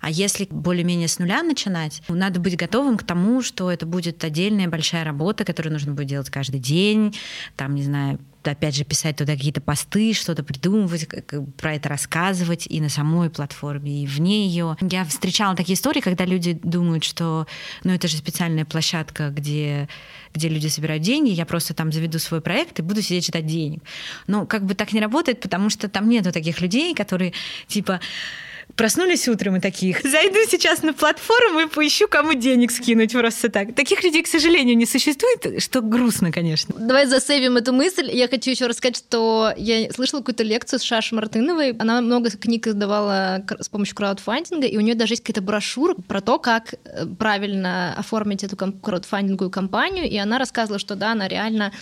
А 0.00 0.10
если 0.10 0.46
более-менее 0.50 1.08
с 1.08 1.18
нуля 1.18 1.42
начинать, 1.42 2.02
надо 2.08 2.40
быть 2.40 2.56
готовым 2.56 2.96
к 2.96 3.02
тому, 3.02 3.42
что 3.42 3.70
это 3.70 3.86
будет 3.86 4.22
отдельная 4.24 4.68
большая 4.68 5.04
работа, 5.04 5.44
которую 5.44 5.72
нужно 5.72 5.92
будет 5.92 6.08
делать 6.08 6.30
каждый 6.30 6.60
день, 6.60 7.16
там, 7.56 7.74
не 7.74 7.82
знаю, 7.82 8.18
опять 8.44 8.74
же, 8.74 8.84
писать 8.84 9.16
туда 9.16 9.34
какие-то 9.34 9.60
посты, 9.60 10.12
что-то 10.12 10.42
придумывать, 10.42 11.08
про 11.56 11.74
это 11.74 11.88
рассказывать 11.88 12.66
и 12.68 12.80
на 12.80 12.88
самой 12.88 13.30
платформе, 13.30 14.02
и 14.02 14.06
вне 14.06 14.46
ее. 14.46 14.76
Я 14.80 15.04
встречала 15.04 15.56
такие 15.56 15.74
истории, 15.74 16.00
когда 16.00 16.24
люди 16.24 16.58
думают, 16.62 17.04
что 17.04 17.46
ну, 17.84 17.92
это 17.92 18.08
же 18.08 18.16
специальная 18.16 18.64
площадка, 18.64 19.30
где, 19.30 19.88
где 20.34 20.48
люди 20.48 20.68
собирают 20.68 21.02
деньги, 21.02 21.30
я 21.30 21.46
просто 21.46 21.74
там 21.74 21.92
заведу 21.92 22.18
свой 22.18 22.40
проект 22.40 22.78
и 22.78 22.82
буду 22.82 23.02
сидеть 23.02 23.26
читать 23.26 23.46
денег. 23.46 23.82
Но 24.26 24.46
как 24.46 24.64
бы 24.64 24.74
так 24.74 24.92
не 24.92 25.00
работает, 25.00 25.40
потому 25.40 25.70
что 25.70 25.88
там 25.88 26.08
нету 26.08 26.32
таких 26.32 26.60
людей, 26.60 26.94
которые 26.94 27.32
типа 27.66 28.00
Проснулись 28.76 29.28
утром 29.28 29.56
и 29.56 29.60
таких. 29.60 30.02
Зайду 30.02 30.38
сейчас 30.48 30.82
на 30.82 30.92
платформу 30.92 31.60
и 31.60 31.66
поищу, 31.66 32.06
кому 32.08 32.34
денег 32.34 32.70
скинуть 32.70 33.12
просто 33.12 33.48
так. 33.48 33.74
Таких 33.74 34.04
людей, 34.04 34.22
к 34.22 34.28
сожалению, 34.28 34.76
не 34.76 34.86
существует, 34.86 35.62
что 35.62 35.80
грустно, 35.80 36.30
конечно. 36.30 36.74
Давай 36.78 37.06
засейвим 37.06 37.56
эту 37.56 37.72
мысль. 37.72 38.08
Я 38.12 38.28
хочу 38.28 38.50
еще 38.50 38.66
рассказать, 38.66 38.96
что 38.96 39.52
я 39.56 39.90
слышала 39.90 40.20
какую-то 40.20 40.44
лекцию 40.44 40.78
с 40.78 40.82
Шашей 40.82 41.16
Мартыновой. 41.16 41.72
Она 41.78 42.00
много 42.00 42.30
книг 42.30 42.66
издавала 42.66 43.44
с 43.58 43.68
помощью 43.68 43.96
краудфандинга, 43.96 44.66
и 44.66 44.76
у 44.76 44.80
нее 44.80 44.94
даже 44.94 45.14
есть 45.14 45.22
какая-то 45.22 45.42
брошюра 45.42 45.94
про 46.06 46.20
то, 46.20 46.38
как 46.38 46.74
э, 46.74 47.06
правильно 47.18 47.94
оформить 47.96 48.44
эту 48.44 48.56
краудфандинговую 48.56 49.50
кампанию, 49.50 50.08
и 50.08 50.16
она 50.16 50.38
рассказывала, 50.38 50.78
что 50.78 50.94
да, 50.94 51.12
она 51.12 51.26
реально 51.26 51.72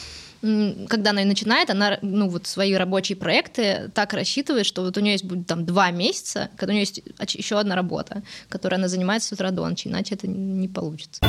когда 0.89 1.11
она 1.11 1.25
начинает, 1.25 1.71
она 1.71 1.99
ну, 2.03 2.29
вот 2.29 2.47
свои 2.47 2.75
рабочие 2.75 3.17
проекты 3.17 3.91
так 3.95 4.13
рассчитывает, 4.13 4.67
что 4.67 4.83
вот 4.83 4.97
у 4.97 5.01
нее 5.01 5.13
есть 5.13 5.25
будет 5.25 5.47
там 5.47 5.65
два 5.65 5.91
месяца, 5.91 6.51
когда 6.57 6.73
у 6.73 6.75
нее 6.75 6.83
есть 6.83 7.03
еще 7.35 7.59
одна 7.59 7.75
работа, 7.75 8.23
которой 8.49 8.77
она 8.77 8.89
занимается 8.89 9.29
с 9.29 9.33
утра 9.33 9.51
до 9.51 9.69
ночи, 9.69 9.89
иначе 9.89 10.15
это 10.15 10.29
не 10.29 10.69
получится. 10.69 11.21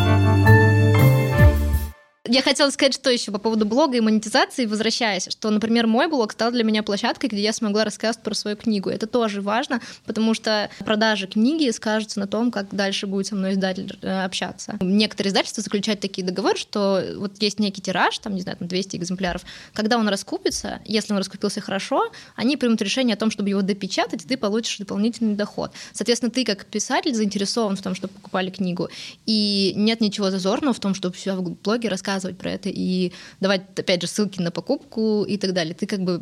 Я 2.27 2.41
хотела 2.41 2.69
сказать, 2.69 2.93
что 2.93 3.09
еще 3.09 3.31
по 3.31 3.37
поводу 3.37 3.65
блога 3.65 3.97
и 3.97 4.01
монетизации, 4.01 4.65
возвращаясь, 4.65 5.27
что, 5.29 5.49
например, 5.49 5.87
мой 5.87 6.07
блог 6.07 6.33
стал 6.33 6.51
для 6.51 6.63
меня 6.63 6.83
площадкой, 6.83 7.27
где 7.27 7.41
я 7.41 7.53
смогла 7.53 7.85
рассказать 7.85 8.21
про 8.21 8.33
свою 8.33 8.57
книгу. 8.57 8.89
Это 8.89 9.07
тоже 9.07 9.41
важно, 9.41 9.81
потому 10.05 10.33
что 10.33 10.69
продажи 10.79 11.27
книги 11.27 11.69
скажутся 11.69 12.19
на 12.19 12.27
том, 12.27 12.51
как 12.51 12.73
дальше 12.75 13.07
будет 13.07 13.27
со 13.27 13.35
мной 13.35 13.53
издатель 13.53 13.97
э, 14.01 14.23
общаться. 14.25 14.77
Некоторые 14.81 15.29
издательства 15.29 15.63
заключают 15.63 16.01
такие 16.01 16.25
договоры, 16.25 16.57
что 16.57 17.01
вот 17.15 17.41
есть 17.41 17.59
некий 17.59 17.81
тираж, 17.81 18.19
там, 18.19 18.35
не 18.35 18.41
знаю, 18.41 18.57
там 18.57 18.67
200 18.67 18.97
экземпляров. 18.97 19.43
Когда 19.73 19.97
он 19.97 20.07
раскупится, 20.09 20.81
если 20.85 21.13
он 21.13 21.19
раскупился 21.19 21.61
хорошо, 21.61 22.11
они 22.35 22.57
примут 22.57 22.81
решение 22.81 23.13
о 23.13 23.17
том, 23.17 23.31
чтобы 23.31 23.49
его 23.49 23.61
допечатать, 23.61 24.25
и 24.25 24.27
ты 24.27 24.37
получишь 24.37 24.77
дополнительный 24.79 25.35
доход. 25.35 25.71
Соответственно, 25.93 26.31
ты 26.31 26.43
как 26.43 26.65
писатель 26.65 27.15
заинтересован 27.15 27.77
в 27.77 27.81
том, 27.81 27.95
чтобы 27.95 28.13
покупали 28.13 28.49
книгу, 28.49 28.89
и 29.25 29.73
нет 29.75 30.01
ничего 30.01 30.29
зазорного 30.29 30.73
в 30.73 30.79
том, 30.79 30.93
чтобы 30.93 31.15
все 31.15 31.35
в 31.35 31.49
блоге 31.61 31.89
рассказывать 31.89 32.16
рассказывать 32.17 32.38
про 32.38 32.51
это 32.51 32.69
и 32.69 33.12
давать, 33.39 33.62
опять 33.75 34.01
же, 34.01 34.08
ссылки 34.08 34.41
на 34.41 34.51
покупку 34.51 35.23
и 35.23 35.38
так 35.38 35.53
далее. 35.53 35.73
Ты 35.73 35.86
как 35.86 35.99
бы 35.99 36.21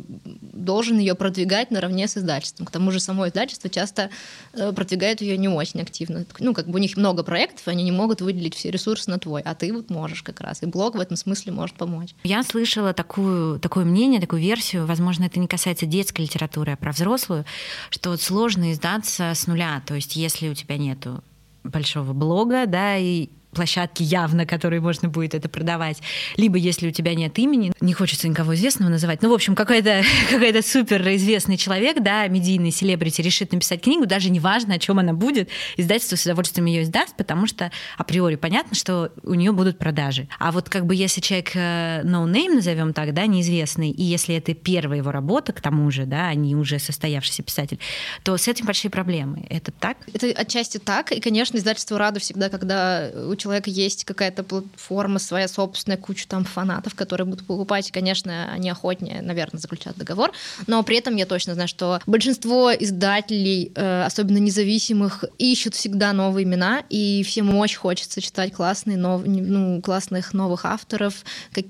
должен 0.53 0.99
ее 0.99 1.15
продвигать 1.15 1.71
наравне 1.71 2.07
с 2.07 2.17
издательством. 2.17 2.65
К 2.65 2.71
тому 2.71 2.91
же 2.91 2.99
само 2.99 3.27
издательство 3.27 3.69
часто 3.69 4.09
э, 4.53 4.73
продвигает 4.73 5.21
ее 5.21 5.37
не 5.37 5.47
очень 5.47 5.81
активно. 5.81 6.25
Ну, 6.39 6.53
как 6.53 6.67
бы 6.67 6.75
у 6.75 6.81
них 6.81 6.97
много 6.97 7.23
проектов, 7.23 7.67
они 7.67 7.83
не 7.83 7.91
могут 7.91 8.21
выделить 8.21 8.55
все 8.55 8.71
ресурсы 8.71 9.09
на 9.09 9.19
твой, 9.19 9.41
а 9.41 9.55
ты 9.55 9.73
вот 9.73 9.89
можешь 9.89 10.21
как 10.21 10.41
раз. 10.41 10.63
И 10.63 10.65
блог 10.65 10.95
в 10.95 10.99
этом 10.99 11.17
смысле 11.17 11.51
может 11.51 11.75
помочь. 11.75 12.09
Я 12.23 12.43
слышала 12.43 12.93
такую, 12.93 13.59
такое 13.59 13.85
мнение, 13.85 14.19
такую 14.19 14.41
версию, 14.41 14.85
возможно, 14.85 15.25
это 15.25 15.39
не 15.39 15.47
касается 15.47 15.85
детской 15.85 16.21
литературы, 16.21 16.73
а 16.73 16.75
про 16.75 16.91
взрослую, 16.91 17.45
что 17.89 18.09
вот 18.09 18.21
сложно 18.21 18.71
издаться 18.71 19.31
с 19.33 19.47
нуля. 19.47 19.81
То 19.85 19.95
есть 19.95 20.15
если 20.15 20.49
у 20.49 20.53
тебя 20.53 20.77
нету 20.77 21.23
большого 21.63 22.13
блога, 22.13 22.65
да, 22.67 22.97
и 22.97 23.29
площадки 23.55 24.03
явно, 24.03 24.45
которые 24.45 24.81
можно 24.81 25.09
будет 25.09 25.33
это 25.33 25.49
продавать. 25.49 26.01
Либо 26.37 26.57
если 26.57 26.87
у 26.87 26.91
тебя 26.91 27.15
нет 27.15 27.39
имени, 27.39 27.73
не 27.81 27.93
хочется 27.93 28.27
никого 28.27 28.53
известного 28.53 28.89
называть. 28.89 29.21
Ну, 29.23 29.29
в 29.29 29.33
общем, 29.33 29.55
какой-то 29.55 30.03
какой 30.29 30.61
супер 30.61 31.01
известный 31.15 31.57
человек, 31.57 32.01
да, 32.01 32.27
медийный 32.27 32.71
селебрити 32.71 33.21
решит 33.21 33.51
написать 33.51 33.81
книгу, 33.81 34.05
даже 34.05 34.29
неважно, 34.29 34.75
о 34.75 34.79
чем 34.79 34.99
она 34.99 35.13
будет, 35.13 35.49
издательство 35.77 36.15
с 36.15 36.23
удовольствием 36.23 36.65
ее 36.65 36.83
издаст, 36.83 37.15
потому 37.15 37.47
что 37.47 37.71
априори 37.97 38.35
понятно, 38.35 38.75
что 38.75 39.11
у 39.23 39.33
нее 39.33 39.51
будут 39.51 39.79
продажи. 39.79 40.27
А 40.39 40.51
вот 40.51 40.69
как 40.69 40.85
бы 40.85 40.95
если 40.95 41.21
человек 41.21 41.51
э, 41.55 42.01
no 42.03 42.25
name, 42.25 42.55
назовем 42.55 42.93
так, 42.93 43.13
да, 43.13 43.25
неизвестный, 43.25 43.89
и 43.89 44.03
если 44.03 44.35
это 44.35 44.53
первая 44.53 44.99
его 44.99 45.11
работа, 45.11 45.53
к 45.53 45.61
тому 45.61 45.89
же, 45.91 46.05
да, 46.05 46.27
а 46.27 46.35
не 46.35 46.55
уже 46.55 46.79
состоявшийся 46.79 47.43
писатель, 47.43 47.79
то 48.23 48.35
с 48.37 48.47
этим 48.47 48.65
большие 48.65 48.91
проблемы. 48.91 49.45
Это 49.49 49.71
так? 49.71 49.97
Это 50.13 50.27
отчасти 50.27 50.77
так. 50.77 51.11
И, 51.11 51.21
конечно, 51.21 51.57
издательство 51.57 51.97
рада 51.97 52.19
всегда, 52.19 52.49
когда 52.49 53.09
у 53.27 53.35
человека 53.45 53.69
есть 53.69 54.05
какая-то 54.05 54.43
платформа 54.43 55.19
своя 55.19 55.47
собственная, 55.47 55.97
куча 55.97 56.27
там 56.27 56.45
фанатов, 56.45 56.95
которые 56.95 57.27
будут 57.27 57.45
покупать, 57.45 57.91
конечно, 57.91 58.51
они 58.51 58.71
охотнее, 58.71 59.21
наверное, 59.21 59.59
заключат 59.59 59.95
договор, 59.97 60.31
но 60.65 60.81
при 60.81 60.97
этом 60.97 61.15
я 61.15 61.27
точно 61.27 61.53
знаю, 61.53 61.67
что 61.67 61.99
большинство 62.07 62.71
издателей, 62.73 63.71
э, 63.75 64.03
особенно 64.03 64.39
независимых, 64.39 65.25
ищут 65.37 65.75
всегда 65.75 66.11
новые 66.13 66.43
имена, 66.43 66.83
и 66.89 67.23
всем 67.23 67.55
очень 67.55 67.77
хочется 67.77 68.19
читать 68.19 68.51
классные, 68.51 68.97
нов... 68.97 69.21
ну, 69.25 69.79
классных 69.81 70.33
новых 70.33 70.65
авторов, 70.65 71.23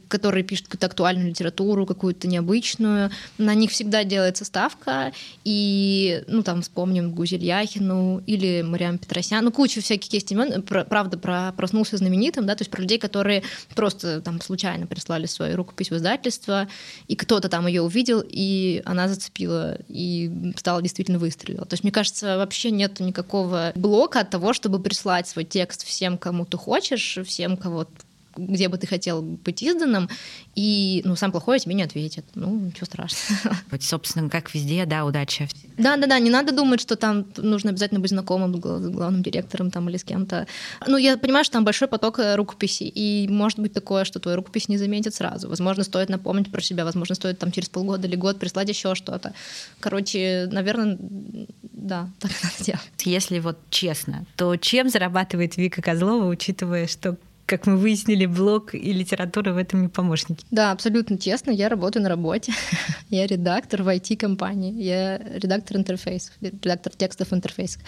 которые 0.08 0.46
пишут 0.46 0.68
какую-то 0.68 0.86
актуальную 0.86 1.30
литературу, 1.30 1.86
какую-то 1.86 2.28
необычную. 2.30 3.12
На 3.38 3.54
них 3.54 3.72
всегда 3.72 4.06
делается 4.06 4.46
ставка, 4.46 5.12
и, 5.44 6.24
ну, 6.28 6.42
там, 6.42 6.62
вспомним 6.62 7.12
Гузель 7.12 7.44
Яхину 7.44 8.24
или 8.26 8.62
Мариам 8.62 8.98
Петросян, 8.98 9.44
ну, 9.44 9.52
куча 9.52 9.82
всяких 9.82 10.14
есть 10.14 10.32
имен, 10.32 10.62
правда, 10.62 11.18
про 11.18 11.52
проснулся 11.66 11.98
знаменитым, 11.98 12.46
да, 12.46 12.54
то 12.56 12.62
есть 12.62 12.70
про 12.70 12.82
людей, 12.82 13.00
которые 13.00 13.42
просто 13.74 14.22
там 14.22 14.40
случайно 14.40 14.86
прислали 14.86 15.26
свою 15.26 15.56
рукопись 15.56 15.90
в 15.90 15.96
издательство, 15.96 16.68
и 17.08 17.16
кто-то 17.16 17.50
там 17.50 17.66
ее 17.66 17.82
увидел, 17.82 18.24
и 18.24 18.84
она 18.86 19.08
зацепила, 19.08 19.80
и 19.88 20.54
стала 20.58 20.84
действительно 20.84 21.18
выстрелила. 21.18 21.66
То 21.66 21.74
есть, 21.74 21.84
мне 21.84 21.92
кажется, 21.92 22.38
вообще 22.38 22.70
нет 22.70 23.00
никакого 23.00 23.72
блока 23.74 24.20
от 24.20 24.30
того, 24.30 24.54
чтобы 24.54 24.80
прислать 24.80 25.28
свой 25.28 25.44
текст 25.44 25.84
всем, 25.84 26.20
кому 26.20 26.46
ты 26.46 26.56
хочешь, 26.56 27.18
всем, 27.26 27.58
кого 27.58 27.88
где 28.36 28.68
бы 28.70 28.78
ты 28.78 28.88
хотел 28.88 29.22
быть 29.22 29.62
изданным, 29.62 30.10
и 30.56 31.02
ну, 31.06 31.16
сам 31.16 31.32
плохой 31.32 31.60
тебе 31.60 31.76
не 31.76 31.84
ответит. 31.84 32.26
Ну, 32.36 32.60
ничего 32.60 32.86
страшного. 32.86 33.56
Вот, 33.72 33.84
собственно, 33.84 34.30
как 34.30 34.54
везде, 34.54 34.86
да, 34.86 35.06
удача. 35.06 35.48
Да-да-да, 35.78 36.20
не 36.20 36.30
надо 36.30 36.54
думать, 36.54 36.80
что 36.80 36.96
там 36.96 37.26
нужно 37.38 37.72
обязательно 37.72 38.00
быть 38.00 38.12
знакомым 38.12 38.56
с 38.56 38.88
главным 38.90 39.24
директором 39.24 39.72
там, 39.72 39.90
или 39.90 39.98
с 39.98 40.04
кем-то. 40.04 40.48
Ну, 40.88 40.98
я 40.98 41.18
понимаю, 41.18 41.44
что 41.44 41.54
там 41.54 41.66
большой 41.66 41.88
поток 41.88 42.20
э, 42.20 42.36
рукописей, 42.36 42.88
и 42.88 43.28
может 43.28 43.60
быть 43.60 43.74
такое, 43.74 44.06
что 44.06 44.20
твою 44.20 44.38
рукопись 44.38 44.70
не 44.70 44.78
заметят 44.78 45.14
сразу. 45.16 45.50
Возможно, 45.50 45.84
стоит 45.84 46.10
напомнить 46.10 46.52
про 46.52 46.62
себя, 46.62 46.86
возможно, 46.86 47.16
стоит 47.16 47.40
там 47.40 47.52
через 47.52 47.70
полгода 47.70 48.08
или 48.08 48.16
год 48.16 48.40
прислать 48.40 48.70
еще 48.70 48.96
что-то. 48.96 49.34
Короче, 49.80 50.48
наверное, 50.52 50.98
да, 51.00 52.10
так 52.20 52.32
надо 52.44 52.64
делать. 52.64 52.82
Если 53.04 53.40
вот 53.40 53.58
честно, 53.70 54.26
то 54.36 54.56
чем 54.56 54.90
зарабатывает 54.90 55.58
Вика 55.58 55.82
Козлова, 55.82 56.28
учитывая, 56.28 56.88
что 56.88 57.18
как 57.46 57.68
мы 57.68 57.78
выяснили, 57.78 58.26
блог 58.26 58.74
и 58.74 58.92
литература 58.92 59.54
в 59.54 59.58
этом 59.58 59.84
не 59.84 59.88
помощники. 59.88 60.44
Да, 60.50 60.72
абсолютно 60.72 61.18
честно. 61.18 61.52
Я 61.52 61.70
работаю 61.70 62.02
на 62.04 62.10
работе. 62.10 62.54
я 63.10 63.28
редактор 63.28 63.84
в 63.84 63.88
IT-компании. 63.88 64.74
Я 64.82 65.18
редактор 65.18 65.78
интерфейсов, 65.78 66.34
редактор 66.42 66.94
текстов 66.94 67.34
интерфейсов. 67.34 67.82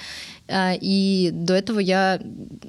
А, 0.47 0.73
и 0.79 1.31
до 1.33 1.55
этого 1.55 1.79
я, 1.79 2.21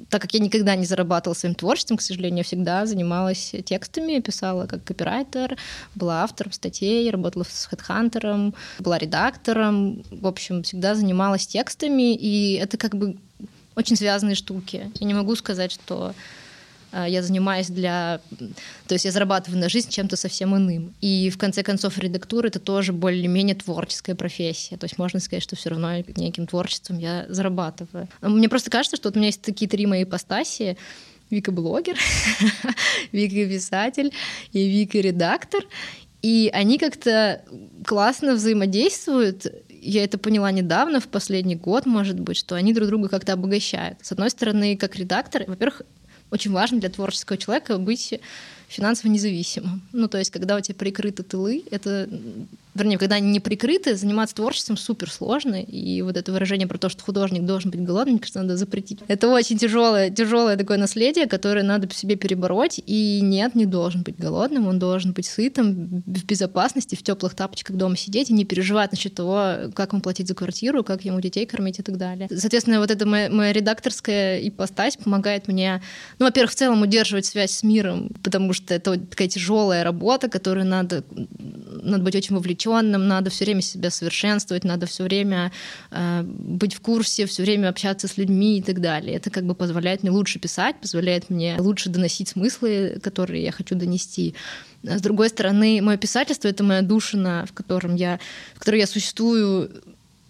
так 0.09 0.21
как 0.21 0.33
я 0.33 0.39
никогда 0.39 0.75
не 0.75 0.85
зарабатывала 0.85 1.35
своим 1.35 1.53
творчеством, 1.53 1.97
к 1.97 2.01
сожалению, 2.01 2.39
я 2.39 2.43
всегда 2.43 2.85
занималась 2.85 3.53
текстами, 3.65 4.19
писала 4.19 4.65
как 4.65 4.83
копирайтер, 4.83 5.57
была 5.93 6.23
автором 6.23 6.51
статей, 6.51 7.09
работала 7.11 7.43
с 7.43 7.69
HeadHunter, 7.71 8.53
была 8.79 8.97
редактором. 8.97 10.03
В 10.09 10.25
общем, 10.25 10.63
всегда 10.63 10.95
занималась 10.95 11.45
текстами, 11.45 12.15
и 12.15 12.53
это 12.53 12.77
как 12.77 12.95
бы 12.95 13.17
очень 13.75 13.95
связанные 13.95 14.35
штуки. 14.35 14.91
Я 14.99 15.07
не 15.07 15.13
могу 15.13 15.35
сказать, 15.35 15.71
что 15.71 16.13
я 16.91 17.21
занимаюсь 17.21 17.67
для... 17.67 18.19
То 18.87 18.93
есть 18.95 19.05
я 19.05 19.11
зарабатываю 19.11 19.59
на 19.59 19.69
жизнь 19.69 19.89
чем-то 19.89 20.15
совсем 20.15 20.55
иным. 20.55 20.93
И 21.01 21.29
в 21.29 21.37
конце 21.37 21.63
концов 21.63 21.97
редактура— 21.97 22.47
это 22.49 22.59
тоже 22.59 22.93
более-менее 22.93 23.55
творческая 23.55 24.15
профессия. 24.15 24.77
То 24.77 24.85
есть 24.85 24.97
можно 24.97 25.19
сказать, 25.19 25.43
что 25.43 25.55
все 25.55 25.69
равно 25.69 25.97
неким 26.15 26.47
творчеством 26.47 26.97
я 26.97 27.25
зарабатываю. 27.29 28.07
Мне 28.21 28.49
просто 28.49 28.69
кажется, 28.69 28.97
что 28.97 29.09
вот 29.09 29.15
у 29.15 29.19
меня 29.19 29.27
есть 29.27 29.41
такие 29.41 29.69
три 29.69 29.85
мои 29.85 30.03
ипостаси. 30.03 30.77
Вика 31.29 31.51
блогер, 31.51 31.95
Вика 33.11 33.35
писатель 33.35 34.11
и 34.51 34.67
Вика 34.67 34.97
редактор. 34.97 35.63
И 36.21 36.49
они 36.53 36.77
как-то 36.77 37.43
классно 37.85 38.33
взаимодействуют. 38.33 39.45
Я 39.69 40.03
это 40.03 40.17
поняла 40.17 40.51
недавно, 40.51 40.99
в 40.99 41.07
последний 41.07 41.55
год, 41.55 41.85
может 41.85 42.19
быть, 42.19 42.35
что 42.35 42.55
они 42.55 42.73
друг 42.73 42.89
друга 42.89 43.07
как-то 43.07 43.33
обогащают. 43.33 43.99
С 44.01 44.11
одной 44.11 44.29
стороны, 44.29 44.75
как 44.75 44.97
редактор, 44.97 45.45
во-первых, 45.47 45.83
очень 46.31 46.51
важно 46.51 46.79
для 46.79 46.89
творческого 46.89 47.37
человека 47.37 47.77
быть 47.77 48.19
финансово 48.69 49.11
независимым. 49.11 49.81
Ну, 49.91 50.07
то 50.07 50.17
есть, 50.17 50.31
когда 50.31 50.55
у 50.55 50.61
тебя 50.61 50.75
прикрыты 50.75 51.23
тылы, 51.23 51.63
это 51.71 52.07
вернее, 52.79 52.97
когда 52.97 53.15
они 53.15 53.29
не 53.29 53.39
прикрыты, 53.39 53.95
заниматься 53.95 54.35
творчеством 54.35 54.77
супер 54.77 55.11
сложно. 55.11 55.61
И 55.61 56.01
вот 56.01 56.17
это 56.17 56.31
выражение 56.31 56.67
про 56.67 56.77
то, 56.77 56.89
что 56.89 57.03
художник 57.03 57.45
должен 57.45 57.71
быть 57.71 57.83
голодным, 57.83 58.13
мне 58.13 58.19
кажется, 58.19 58.41
надо 58.41 58.57
запретить. 58.57 58.99
Это 59.07 59.27
очень 59.27 59.57
тяжелое, 59.57 60.09
тяжелое 60.09 60.57
такое 60.57 60.77
наследие, 60.77 61.27
которое 61.27 61.63
надо 61.63 61.87
по 61.87 61.93
себе 61.93 62.15
перебороть. 62.15 62.81
И 62.85 63.19
нет, 63.21 63.55
не 63.55 63.65
должен 63.65 64.03
быть 64.03 64.17
голодным, 64.17 64.67
он 64.67 64.79
должен 64.79 65.13
быть 65.13 65.25
сытым, 65.25 66.03
в 66.05 66.25
безопасности, 66.25 66.95
в 66.95 67.03
теплых 67.03 67.35
тапочках 67.35 67.75
дома 67.75 67.97
сидеть 67.97 68.29
и 68.29 68.33
не 68.33 68.45
переживать 68.45 68.91
насчет 68.91 69.13
того, 69.13 69.71
как 69.73 69.91
ему 69.91 70.01
платить 70.01 70.27
за 70.27 70.35
квартиру, 70.35 70.83
как 70.83 71.03
ему 71.03 71.19
детей 71.21 71.45
кормить 71.45 71.79
и 71.79 71.83
так 71.83 71.97
далее. 71.97 72.29
Соответственно, 72.35 72.79
вот 72.79 72.91
эта 72.91 73.05
моя, 73.05 73.29
моя 73.29 73.51
редакторская 73.51 74.39
ипостась 74.47 74.95
помогает 74.95 75.47
мне, 75.47 75.81
ну, 76.17 76.25
во-первых, 76.25 76.51
в 76.51 76.55
целом 76.55 76.81
удерживать 76.81 77.25
связь 77.25 77.51
с 77.51 77.63
миром, 77.63 78.11
потому 78.23 78.53
что 78.53 78.58
это 78.67 78.97
такая 78.97 79.27
тяжелая 79.27 79.83
работа, 79.83 80.29
которую 80.29 80.65
надо, 80.65 81.03
надо 81.81 82.03
быть 82.03 82.15
очень 82.15 82.35
вовлеченным 82.35 83.07
надо 83.07 83.29
все 83.29 83.45
время 83.45 83.61
себя 83.61 83.89
совершенствовать, 83.89 84.63
надо 84.63 84.85
все 84.85 85.03
время 85.03 85.51
э, 85.91 86.23
быть 86.23 86.73
в 86.73 86.81
курсе, 86.81 87.25
все 87.25 87.43
время 87.43 87.69
общаться 87.69 88.07
с 88.07 88.17
людьми 88.17 88.59
и 88.59 88.61
так 88.61 88.81
далее. 88.81 89.15
Это 89.15 89.29
как 89.29 89.45
бы 89.45 89.55
позволяет 89.55 90.03
мне 90.03 90.11
лучше 90.11 90.39
писать, 90.39 90.75
позволяет 90.81 91.29
мне 91.29 91.55
лучше 91.59 91.89
доносить 91.89 92.29
смыслы, 92.29 92.99
которые 93.01 93.43
я 93.43 93.51
хочу 93.51 93.75
донести. 93.75 94.35
А 94.87 94.97
с 94.97 95.01
другой 95.01 95.29
стороны, 95.29 95.81
мое 95.81 95.97
писательство— 95.97 96.47
это 96.49 96.63
моя 96.63 96.81
душина, 96.81 97.45
в, 97.47 97.53
котором 97.53 97.95
я, 97.95 98.19
в 98.55 98.59
которой 98.59 98.79
я 98.79 98.87
существую. 98.87 99.71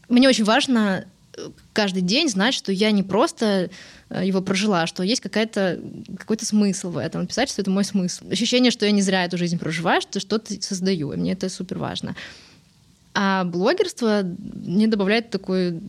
Мне 0.08 0.28
очень 0.28 0.44
важно 0.44 1.06
э, 1.36 1.50
каждый 1.74 2.02
день 2.02 2.30
знать, 2.30 2.54
что 2.54 2.72
я 2.72 2.92
не 2.92 3.04
просто 3.04 3.70
его 4.10 4.42
прожила, 4.42 4.88
что 4.88 5.04
есть 5.04 5.22
какая-то, 5.22 5.80
какой-то 6.18 6.46
смысл 6.46 6.90
в 6.90 6.98
этом. 6.98 7.28
Писательство— 7.28 7.62
это 7.64 7.72
мой 7.72 7.84
смысл. 7.84 8.26
Ощущение, 8.30 8.72
что 8.72 8.86
я 8.86 8.92
не 8.92 9.02
зря 9.02 9.26
эту 9.26 9.38
жизнь 9.38 9.60
проживаю, 9.60 10.02
что 10.02 10.20
что-то 10.20 10.62
создаю, 10.62 11.12
и 11.12 11.18
мне 11.18 11.34
это 11.34 11.50
супер 11.50 11.78
важно. 11.78 12.16
А 13.14 13.44
блогерство 13.44 14.24
мне 14.24 14.88
добавляет 14.88 15.30
такой, 15.30 15.80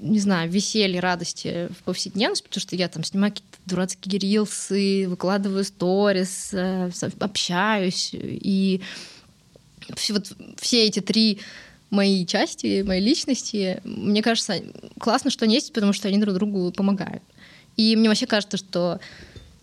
не 0.00 0.18
знаю, 0.18 0.50
веселье, 0.50 1.00
радости 1.00 1.68
в 1.78 1.84
повседневность, 1.84 2.44
потому 2.44 2.60
что 2.60 2.76
я 2.76 2.88
там 2.88 3.04
снимаю 3.04 3.32
какие-то 3.32 3.58
дурацкие 3.66 4.18
рилсы, 4.18 5.08
выкладываю 5.08 5.64
сторис, 5.64 6.50
э, 6.52 6.90
общаюсь, 7.18 8.10
и 8.12 8.80
вот 10.10 10.32
все 10.58 10.86
эти 10.86 11.00
три 11.00 11.40
мои 11.90 12.24
части, 12.24 12.82
мои 12.82 13.00
личности, 13.00 13.80
мне 13.84 14.22
кажется, 14.22 14.62
классно, 14.98 15.30
что 15.30 15.44
они 15.44 15.54
есть, 15.54 15.72
потому 15.72 15.92
что 15.92 16.08
они 16.08 16.18
друг 16.18 16.34
другу 16.34 16.72
помогают. 16.72 17.22
И 17.80 17.96
мне 17.96 18.08
вообще 18.08 18.26
кажется, 18.26 18.56
что 18.56 19.00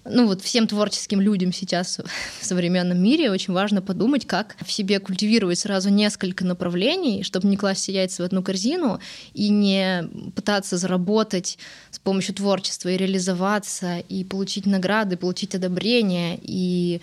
ну 0.10 0.26
вот 0.26 0.42
всем 0.42 0.68
творческим 0.68 1.20
людям 1.20 1.52
сейчас 1.52 2.00
в 2.40 2.46
современном 2.46 3.02
мире 3.02 3.30
очень 3.30 3.54
важно 3.54 3.82
подумать, 3.82 4.26
как 4.26 4.56
в 4.66 4.72
себе 4.72 5.00
культивировать 5.00 5.60
сразу 5.60 5.90
несколько 5.90 6.46
направлений, 6.46 7.24
чтобы 7.24 7.48
не 7.48 7.58
класть 7.58 7.82
все 7.82 7.94
яйца 7.94 8.24
в 8.24 8.26
одну 8.26 8.42
корзину 8.42 9.00
и 9.34 9.50
не 9.50 10.10
пытаться 10.36 10.78
заработать 10.78 11.58
с 11.92 12.00
помощью 12.00 12.34
творчества 12.36 12.90
и 12.90 12.98
реализоваться, 12.98 14.00
и 14.00 14.24
получить 14.24 14.66
награды, 14.66 15.18
получить 15.18 15.54
одобрение, 15.56 16.40
и 16.42 17.02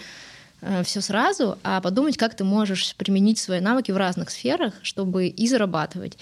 Э, 0.64 0.82
все 0.82 1.00
сразу, 1.02 1.58
а 1.62 1.80
подумать, 1.80 2.16
как 2.16 2.34
ты 2.34 2.42
можешь 2.42 2.96
применить 2.96 3.38
свои 3.38 3.60
навыки 3.60 3.92
в 3.92 3.96
разных 3.98 4.30
сферах, 4.30 4.72
чтобы 4.82 5.26
и 5.26 5.46
зарабатывать, 5.46 6.16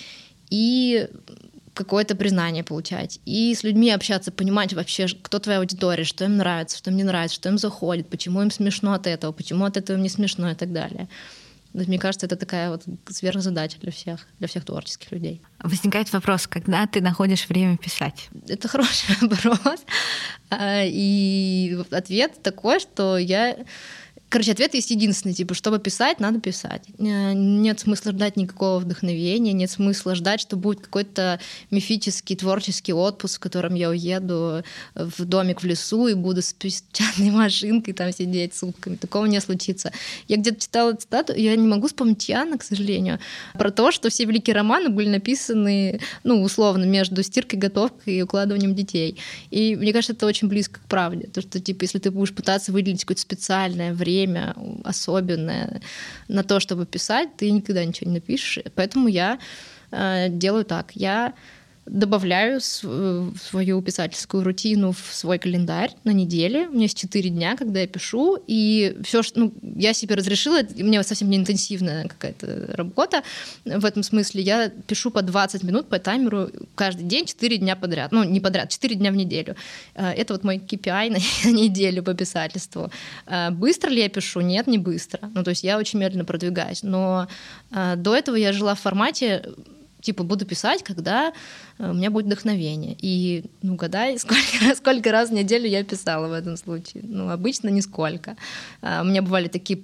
и 0.50 1.08
какое-то 1.74 2.14
признание 2.14 2.64
получать, 2.64 3.20
и 3.24 3.54
с 3.54 3.62
людьми 3.62 3.90
общаться, 3.90 4.30
понимать 4.30 4.74
вообще, 4.74 5.06
кто 5.08 5.38
твоя 5.38 5.60
аудитория, 5.60 6.04
что 6.04 6.24
им 6.24 6.36
нравится, 6.36 6.76
что 6.78 6.90
им 6.90 6.96
не 6.96 7.04
нравится, 7.04 7.36
что 7.36 7.48
им 7.48 7.58
заходит, 7.58 8.08
почему 8.08 8.42
им 8.42 8.50
смешно 8.50 8.92
от 8.92 9.06
этого, 9.06 9.32
почему 9.32 9.64
от 9.64 9.76
этого 9.76 9.96
им 9.96 10.02
не 10.02 10.08
смешно 10.08 10.50
и 10.50 10.54
так 10.54 10.72
далее. 10.72 11.08
Мне 11.72 11.98
кажется, 11.98 12.26
это 12.26 12.36
такая 12.36 12.70
вот 12.70 12.82
сверхзадача 13.08 13.78
для 13.80 13.90
всех, 13.90 14.26
для 14.38 14.46
всех 14.46 14.64
творческих 14.64 15.10
людей. 15.10 15.40
Возникает 15.58 16.12
вопрос, 16.12 16.46
когда 16.46 16.86
ты 16.86 17.00
находишь 17.00 17.48
время 17.48 17.78
писать? 17.78 18.28
Это 18.46 18.68
хороший 18.68 19.16
вопрос. 19.22 19.80
А, 20.50 20.82
и 20.84 21.78
ответ 21.90 22.42
такой, 22.42 22.78
что 22.78 23.16
я 23.16 23.56
Короче, 24.32 24.52
ответ 24.52 24.72
есть 24.72 24.90
единственный, 24.90 25.34
типа, 25.34 25.52
чтобы 25.52 25.78
писать, 25.78 26.18
надо 26.18 26.40
писать. 26.40 26.84
Э, 26.98 27.34
нет 27.34 27.80
смысла 27.80 28.12
ждать 28.12 28.38
никакого 28.38 28.78
вдохновения, 28.78 29.52
нет 29.52 29.70
смысла 29.70 30.14
ждать, 30.14 30.40
что 30.40 30.56
будет 30.56 30.80
какой-то 30.80 31.38
мифический 31.70 32.34
творческий 32.34 32.94
отпуск, 32.94 33.36
в 33.36 33.40
котором 33.40 33.74
я 33.74 33.90
уеду 33.90 34.64
в 34.94 35.26
домик 35.26 35.60
в 35.60 35.66
лесу 35.66 36.06
и 36.06 36.14
буду 36.14 36.40
с 36.40 36.54
песчаной 36.54 37.30
машинкой 37.30 37.92
там 37.92 38.10
сидеть 38.10 38.54
сутками. 38.54 38.96
Такого 38.96 39.26
не 39.26 39.38
случится. 39.38 39.92
Я 40.28 40.38
где-то 40.38 40.60
читала 40.62 40.94
цитату, 40.94 41.34
я 41.34 41.54
не 41.54 41.68
могу 41.68 41.88
вспомнить 41.88 42.26
Яна, 42.26 42.56
к 42.56 42.62
сожалению, 42.62 43.18
про 43.52 43.70
то, 43.70 43.92
что 43.92 44.08
все 44.08 44.24
великие 44.24 44.56
романы 44.56 44.88
были 44.88 45.10
написаны, 45.10 46.00
ну, 46.24 46.42
условно, 46.42 46.84
между 46.84 47.22
стиркой, 47.22 47.58
готовкой 47.58 48.14
и 48.14 48.22
укладыванием 48.22 48.74
детей. 48.74 49.18
И 49.50 49.76
мне 49.76 49.92
кажется, 49.92 50.14
это 50.14 50.24
очень 50.24 50.48
близко 50.48 50.80
к 50.80 50.84
правде. 50.88 51.26
То, 51.26 51.42
что, 51.42 51.60
типа, 51.60 51.82
если 51.82 51.98
ты 51.98 52.10
будешь 52.10 52.34
пытаться 52.34 52.72
выделить 52.72 53.02
какое-то 53.02 53.20
специальное 53.20 53.92
время, 53.92 54.21
время 54.26 54.54
особенное 54.84 55.80
на 56.28 56.42
то, 56.42 56.60
чтобы 56.60 56.86
писать, 56.86 57.36
ты 57.36 57.50
никогда 57.50 57.84
ничего 57.84 58.10
не 58.10 58.14
напишешь. 58.16 58.64
Поэтому 58.74 59.08
я 59.08 59.38
э, 59.90 60.28
делаю 60.28 60.64
так. 60.64 60.92
Я 60.94 61.34
добавляю 61.86 62.60
свою 62.60 63.82
писательскую 63.82 64.44
рутину 64.44 64.92
в 64.92 65.12
свой 65.12 65.38
календарь 65.38 65.90
на 66.04 66.10
неделе. 66.10 66.68
У 66.68 66.72
меня 66.72 66.82
есть 66.82 66.96
4 66.98 67.28
дня, 67.30 67.56
когда 67.56 67.80
я 67.80 67.86
пишу, 67.88 68.38
и 68.46 68.96
все, 69.04 69.22
что 69.22 69.40
ну, 69.40 69.54
я 69.62 69.92
себе 69.92 70.14
разрешила, 70.14 70.60
у 70.60 70.84
меня 70.84 71.02
совсем 71.02 71.28
не 71.28 71.36
интенсивная 71.36 72.06
какая-то 72.06 72.76
работа. 72.76 73.22
В 73.64 73.84
этом 73.84 74.04
смысле 74.04 74.42
я 74.42 74.68
пишу 74.68 75.10
по 75.10 75.22
20 75.22 75.64
минут 75.64 75.88
по 75.88 75.98
таймеру 75.98 76.50
каждый 76.76 77.04
день, 77.04 77.26
4 77.26 77.58
дня 77.58 77.74
подряд. 77.74 78.12
Ну, 78.12 78.22
не 78.22 78.40
подряд, 78.40 78.70
4 78.70 78.94
дня 78.94 79.10
в 79.10 79.16
неделю. 79.16 79.56
Э, 79.94 80.10
это 80.12 80.34
вот 80.34 80.44
мой 80.44 80.58
KPI 80.58 81.10
на 81.10 81.50
неделю 81.50 82.04
по 82.04 82.14
писательству. 82.14 82.92
Э, 83.26 83.50
быстро 83.50 83.90
ли 83.90 84.02
я 84.02 84.08
пишу? 84.08 84.40
Нет, 84.40 84.68
не 84.68 84.78
быстро. 84.78 85.30
Ну, 85.34 85.42
то 85.42 85.50
есть 85.50 85.64
я 85.64 85.78
очень 85.78 85.98
медленно 85.98 86.24
продвигаюсь. 86.24 86.84
Но 86.84 87.26
э, 87.72 87.96
до 87.96 88.14
этого 88.14 88.36
я 88.36 88.52
жила 88.52 88.76
в 88.76 88.80
формате 88.80 89.42
типа 90.02 90.24
буду 90.24 90.44
писать, 90.44 90.82
когда 90.82 91.32
Э, 91.82 91.90
у 91.90 91.94
меня 91.94 92.10
будет 92.10 92.26
вдохновение. 92.26 92.96
И, 93.00 93.44
ну, 93.62 93.74
гадай, 93.74 94.18
сколько, 94.18 94.74
сколько 94.76 95.12
раз 95.12 95.30
в 95.30 95.32
неделю 95.32 95.68
я 95.68 95.84
писала 95.84 96.28
в 96.28 96.32
этом 96.32 96.56
случае. 96.56 97.02
Ну, 97.06 97.30
обычно 97.30 97.68
нисколько. 97.68 98.36
Э, 98.80 99.02
у 99.02 99.04
меня 99.04 99.22
бывали 99.22 99.48
такие 99.48 99.80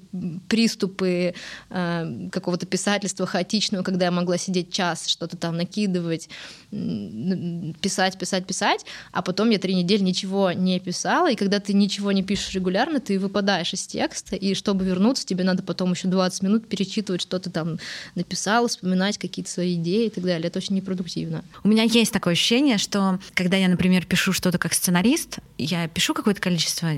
приступы 0.48 1.35
э, 1.70 2.28
какого-то 2.31 2.66
писательства 2.66 3.26
хаотичного, 3.26 3.83
когда 3.83 4.07
я 4.07 4.11
могла 4.11 4.38
сидеть 4.38 4.72
час, 4.72 5.07
что-то 5.09 5.37
там 5.37 5.57
накидывать, 5.57 6.28
писать, 6.70 8.18
писать, 8.18 8.46
писать, 8.46 8.85
а 9.12 9.22
потом 9.22 9.50
я 9.50 9.59
три 9.59 9.74
недели 9.74 10.02
ничего 10.02 10.52
не 10.52 10.78
писала, 10.81 11.31
и 11.31 11.35
когда 11.35 11.61
ты 11.61 11.72
ничего 11.72 12.12
не 12.12 12.22
пишешь 12.22 12.54
регулярно, 12.54 13.00
ты 13.00 13.18
выпадаешь 13.18 13.72
из 13.72 13.87
текста, 13.87 14.37
и 14.37 14.54
чтобы 14.54 14.85
вернуться, 14.85 15.26
тебе 15.26 15.44
надо 15.44 15.62
потом 15.62 15.92
еще 15.92 16.09
20 16.09 16.42
минут 16.42 16.68
перечитывать, 16.68 17.22
что 17.22 17.38
ты 17.38 17.48
там 17.50 17.78
написал, 18.14 18.68
вспоминать 18.68 19.16
какие-то 19.16 19.50
свои 19.50 19.76
идеи 19.76 20.08
и 20.09 20.11
так 20.11 20.25
далее. 20.25 20.49
Это 20.49 20.59
очень 20.59 20.77
непродуктивно. 20.77 21.44
У 21.64 21.68
меня 21.68 21.85
есть 21.85 22.12
такое 22.12 22.33
ощущение, 22.33 22.79
что 22.79 23.18
когда 23.35 23.57
я, 23.57 23.68
например, 23.68 24.05
пишу 24.05 24.33
что-то 24.33 24.59
как 24.59 24.75
сценарист, 24.75 25.38
я 25.57 25.88
пишу 25.88 26.14
какое-то 26.14 26.40
количество 26.40 26.90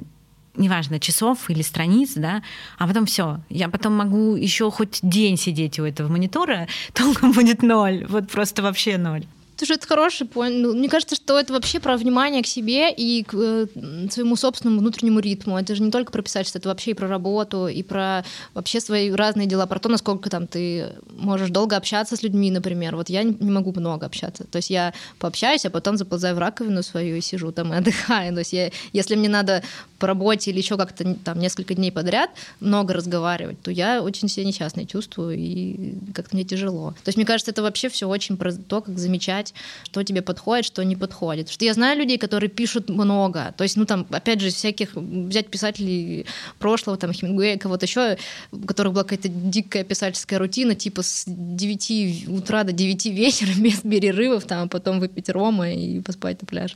неважно, 0.57 0.99
часов 0.99 1.49
или 1.49 1.63
страниц, 1.63 2.13
да, 2.17 2.43
а 2.79 2.87
потом 2.87 3.07
все. 3.07 3.41
Я 3.49 3.69
потом 3.69 3.95
могу 3.95 4.35
еще 4.35 4.71
хоть 4.71 4.99
день 5.03 5.37
сидеть 5.37 5.79
у 5.79 5.85
этого 5.85 6.09
монитора, 6.09 6.69
толком 6.93 7.33
будет 7.33 7.63
ноль, 7.63 8.05
вот 8.09 8.31
просто 8.31 8.63
вообще 8.63 8.99
ноль. 8.99 9.25
Слушай, 9.61 9.77
это 9.77 9.87
хороший 9.87 10.27
point. 10.27 10.53
Ну, 10.53 10.73
мне 10.73 10.89
кажется, 10.89 11.17
что 11.17 11.39
это 11.39 11.53
вообще 11.53 11.81
про 11.81 11.99
внимание 11.99 12.43
к 12.43 12.47
себе 12.47 12.91
и 12.91 13.23
к 13.25 13.35
э, 13.35 13.67
своему 14.11 14.35
собственному 14.35 14.81
внутреннему 14.81 15.21
ритму. 15.21 15.59
Это 15.59 15.75
же 15.75 15.83
не 15.83 15.91
только 15.91 16.11
про 16.13 16.23
писательство, 16.23 16.59
это 16.59 16.71
вообще 16.71 16.93
и 16.93 16.95
про 16.95 17.07
работу, 17.09 17.69
и 17.69 17.83
про 17.83 18.25
вообще 18.55 18.81
свои 18.81 19.11
разные 19.11 19.47
дела, 19.47 19.67
про 19.67 19.79
то, 19.79 19.91
насколько 19.91 20.31
там 20.31 20.47
ты 20.47 20.95
можешь 21.11 21.51
долго 21.51 21.77
общаться 21.77 22.17
с 22.17 22.23
людьми, 22.23 22.51
например. 22.51 22.97
Вот 22.97 23.11
я 23.11 23.23
не 23.23 23.51
могу 23.51 23.79
много 23.79 24.07
общаться. 24.07 24.45
То 24.45 24.57
есть 24.57 24.71
я 24.71 24.95
пообщаюсь, 25.19 25.67
а 25.67 25.71
потом 25.71 25.99
заползаю 25.99 26.37
в 26.37 26.39
раковину 26.39 26.83
свою 26.83 27.17
и 27.17 27.21
сижу 27.21 27.53
там 27.53 27.75
и 27.75 27.77
отдыхаю. 27.77 28.33
То 28.33 28.39
есть 28.39 28.55
я, 28.55 28.71
если 28.95 29.15
мне 29.15 29.29
надо 29.29 29.63
по 30.01 30.07
работе 30.07 30.51
или 30.51 30.59
еще 30.59 30.77
как-то 30.77 31.15
там 31.15 31.39
несколько 31.39 31.75
дней 31.75 31.93
подряд 31.93 32.31
много 32.59 32.95
разговаривать, 32.95 33.61
то 33.63 33.71
я 33.71 34.03
очень 34.03 34.29
себя 34.29 34.47
несчастной 34.47 34.87
чувствую 34.87 35.37
и 35.37 35.95
как-то 36.15 36.35
мне 36.35 36.45
тяжело. 36.45 36.91
То 37.05 37.09
есть 37.09 37.17
мне 37.17 37.27
кажется, 37.27 37.53
это 37.53 37.63
вообще 37.63 37.89
все 37.89 38.09
очень 38.09 38.37
про 38.37 38.53
то, 38.53 38.81
как 38.81 38.99
замечать, 38.99 39.55
что 39.85 40.03
тебе 40.03 40.23
подходит, 40.23 40.65
что 40.65 40.83
не 40.83 40.97
подходит. 40.97 41.47
Потому 41.47 41.55
что 41.55 41.65
я 41.67 41.75
знаю 41.75 41.99
людей, 41.99 42.19
которые 42.19 42.49
пишут 42.49 42.89
много. 42.89 43.55
То 43.57 43.63
есть, 43.63 43.77
ну 43.77 43.85
там, 43.85 44.07
опять 44.11 44.41
же, 44.41 44.51
всяких 44.51 44.95
взять 44.95 45.49
писателей 45.49 46.27
прошлого, 46.59 46.97
там, 46.97 47.13
Хемингуэя, 47.13 47.59
кого-то 47.59 47.85
еще, 47.87 48.17
у 48.53 48.67
которых 48.67 48.95
была 48.95 49.05
какая-то 49.05 49.29
дикая 49.29 49.85
писательская 49.85 50.39
рутина, 50.39 50.75
типа 50.75 51.03
с 51.03 51.25
9 51.27 52.29
утра 52.29 52.65
до 52.65 52.73
9 52.73 53.07
вечера 53.07 53.51
без 53.59 53.81
перерывов, 53.81 54.45
там, 54.45 54.65
а 54.65 54.69
потом 54.69 54.99
выпить 54.99 55.29
рома 55.29 55.71
и 55.71 56.01
поспать 56.01 56.41
на 56.41 56.47
пляж. 56.47 56.75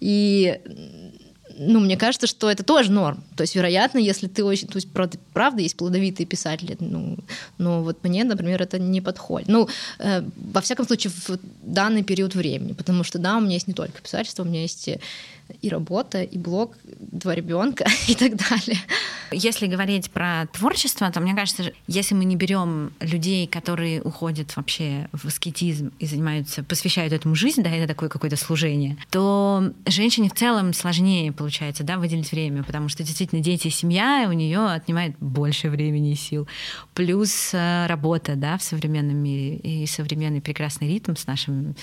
И 0.00 0.60
ну, 1.58 1.80
мне 1.80 1.96
кажется, 1.96 2.26
что 2.26 2.50
это 2.50 2.62
тоже 2.62 2.90
норм. 2.90 3.24
То 3.36 3.42
есть, 3.42 3.54
вероятно, 3.54 3.98
если 3.98 4.26
ты 4.26 4.44
очень... 4.44 4.68
То 4.68 4.76
есть, 4.76 4.90
правда, 4.90 5.18
правда 5.32 5.62
есть 5.62 5.76
плодовитые 5.76 6.26
писатели, 6.26 6.76
ну, 6.80 7.18
но 7.58 7.82
вот 7.82 8.02
мне, 8.04 8.24
например, 8.24 8.62
это 8.62 8.78
не 8.78 9.00
подходит. 9.00 9.48
Ну, 9.48 9.68
э, 9.98 10.22
во 10.52 10.60
всяком 10.60 10.86
случае, 10.86 11.12
в 11.26 11.38
данный 11.62 12.02
период 12.02 12.34
времени, 12.34 12.72
потому 12.72 13.04
что, 13.04 13.18
да, 13.18 13.36
у 13.36 13.40
меня 13.40 13.54
есть 13.54 13.68
не 13.68 13.74
только 13.74 14.00
писательство, 14.00 14.42
у 14.42 14.46
меня 14.46 14.62
есть 14.62 14.88
и 15.62 15.68
работа, 15.68 16.22
и 16.22 16.38
блог, 16.38 16.76
два 16.98 17.34
ребенка 17.34 17.86
и 18.08 18.14
так 18.14 18.36
далее. 18.36 18.78
Если 19.32 19.66
говорить 19.66 20.10
про 20.10 20.46
творчество, 20.52 21.10
то 21.10 21.20
мне 21.20 21.34
кажется, 21.34 21.72
если 21.86 22.14
мы 22.14 22.24
не 22.24 22.36
берем 22.36 22.92
людей, 23.00 23.46
которые 23.46 24.00
уходят 24.00 24.54
вообще 24.56 25.08
в 25.12 25.24
аскетизм 25.26 25.92
и 25.98 26.06
занимаются, 26.06 26.62
посвящают 26.62 27.12
этому 27.12 27.34
жизнь, 27.34 27.62
да, 27.62 27.70
это 27.70 27.88
такое 27.88 28.08
какое-то 28.08 28.36
служение, 28.36 28.96
то 29.10 29.72
женщине 29.86 30.28
в 30.28 30.34
целом 30.34 30.72
сложнее 30.72 31.32
получается, 31.32 31.82
да, 31.82 31.98
выделить 31.98 32.30
время, 32.30 32.62
потому 32.62 32.88
что 32.88 33.02
действительно 33.02 33.42
дети 33.42 33.68
и 33.68 33.70
семья 33.70 34.26
у 34.28 34.32
нее 34.32 34.66
отнимает 34.66 35.16
больше 35.18 35.70
времени 35.70 36.12
и 36.12 36.16
сил. 36.16 36.46
Плюс 36.94 37.50
э, 37.52 37.86
работа, 37.86 38.36
да, 38.36 38.58
в 38.58 38.62
современном 38.62 39.16
мире 39.16 39.56
и 39.56 39.86
современный 39.86 40.40
прекрасный 40.40 40.88
ритм 40.88 41.16
с 41.16 41.26
нашим, 41.26 41.74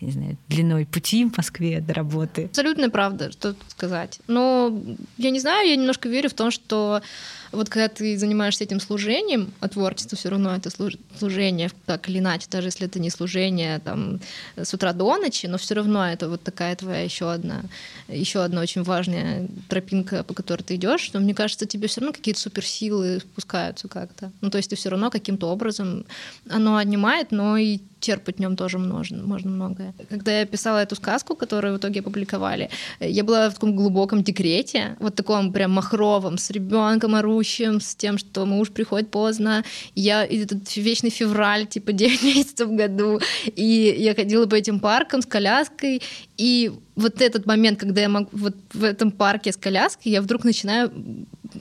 не 0.00 0.12
знаю, 0.12 0.36
длиной 0.48 0.86
пути 0.86 1.24
в 1.24 1.36
Москве 1.36 1.80
до 1.80 1.94
работы. 1.94 2.44
Абсолютно 2.44 2.90
правда, 2.90 3.32
что 3.32 3.54
тут 3.54 3.70
сказать. 3.70 4.20
Но 4.26 4.78
я 5.16 5.30
не 5.30 5.40
знаю, 5.40 5.68
я 5.68 5.76
немножко 5.76 6.08
верю 6.08 6.28
в 6.28 6.34
том, 6.34 6.50
что 6.50 7.00
вот 7.56 7.68
когда 7.68 7.88
ты 7.88 8.16
занимаешься 8.18 8.64
этим 8.64 8.80
служением, 8.80 9.52
а 9.60 9.68
творчество 9.68 10.16
все 10.16 10.28
равно 10.28 10.54
это 10.54 10.70
служение, 11.18 11.70
так 11.86 12.08
или 12.08 12.18
иначе, 12.18 12.46
даже 12.50 12.68
если 12.68 12.86
это 12.86 13.00
не 13.00 13.10
служение 13.10 13.78
там 13.80 14.20
с 14.56 14.72
утра 14.74 14.92
до 14.92 15.16
ночи, 15.16 15.46
но 15.46 15.58
все 15.58 15.74
равно 15.74 16.06
это 16.06 16.28
вот 16.28 16.42
такая 16.42 16.76
твоя 16.76 17.02
еще 17.02 17.30
одна, 17.30 17.62
еще 18.08 18.42
одна 18.42 18.60
очень 18.60 18.82
важная 18.82 19.48
тропинка, 19.68 20.22
по 20.22 20.34
которой 20.34 20.62
ты 20.62 20.76
идешь, 20.76 21.00
что 21.00 21.18
мне 21.18 21.34
кажется, 21.34 21.66
тебе 21.66 21.88
все 21.88 22.00
равно 22.00 22.12
какие-то 22.12 22.40
суперсилы 22.40 23.20
спускаются 23.20 23.88
как-то. 23.88 24.30
Ну, 24.40 24.50
то 24.50 24.58
есть 24.58 24.70
ты 24.70 24.76
все 24.76 24.90
равно 24.90 25.10
каким-то 25.10 25.48
образом 25.48 26.04
оно 26.48 26.76
отнимает, 26.76 27.32
но 27.32 27.56
и 27.56 27.80
черпать 28.00 28.36
в 28.36 28.38
нем 28.40 28.56
тоже 28.56 28.78
можно, 28.78 29.22
можно 29.22 29.50
многое. 29.50 29.94
Когда 30.08 30.38
я 30.38 30.46
писала 30.46 30.78
эту 30.78 30.94
сказку, 30.96 31.34
которую 31.34 31.74
в 31.74 31.78
итоге 31.78 32.00
опубликовали, 32.00 32.70
я 33.00 33.24
была 33.24 33.50
в 33.50 33.54
таком 33.54 33.74
глубоком 33.74 34.22
декрете, 34.22 34.96
вот 35.00 35.14
таком 35.14 35.52
прям 35.52 35.72
махровом, 35.72 36.38
с 36.38 36.50
ребенком 36.50 37.14
орущим, 37.14 37.36
с 37.46 37.94
тем, 37.94 38.18
что 38.18 38.44
муж 38.46 38.70
приходит 38.70 39.10
поздно. 39.10 39.64
Я 39.94 40.24
этот 40.24 40.76
вечный 40.76 41.10
февраль, 41.10 41.66
типа 41.66 41.92
9 41.96 42.22
месяцев 42.22 42.68
в 42.68 42.76
году, 42.76 43.20
и 43.44 43.96
я 43.98 44.14
ходила 44.14 44.46
по 44.46 44.54
этим 44.54 44.80
паркам 44.80 45.22
с 45.22 45.26
коляской, 45.26 46.02
и 46.36 46.72
вот 46.96 47.20
этот 47.20 47.46
момент, 47.46 47.78
когда 47.78 48.00
я 48.00 48.08
могу 48.08 48.28
вот 48.32 48.56
в 48.72 48.82
этом 48.82 49.10
парке 49.10 49.52
с 49.52 49.56
коляской, 49.56 50.12
я 50.12 50.22
вдруг 50.22 50.44
начинаю 50.44 50.90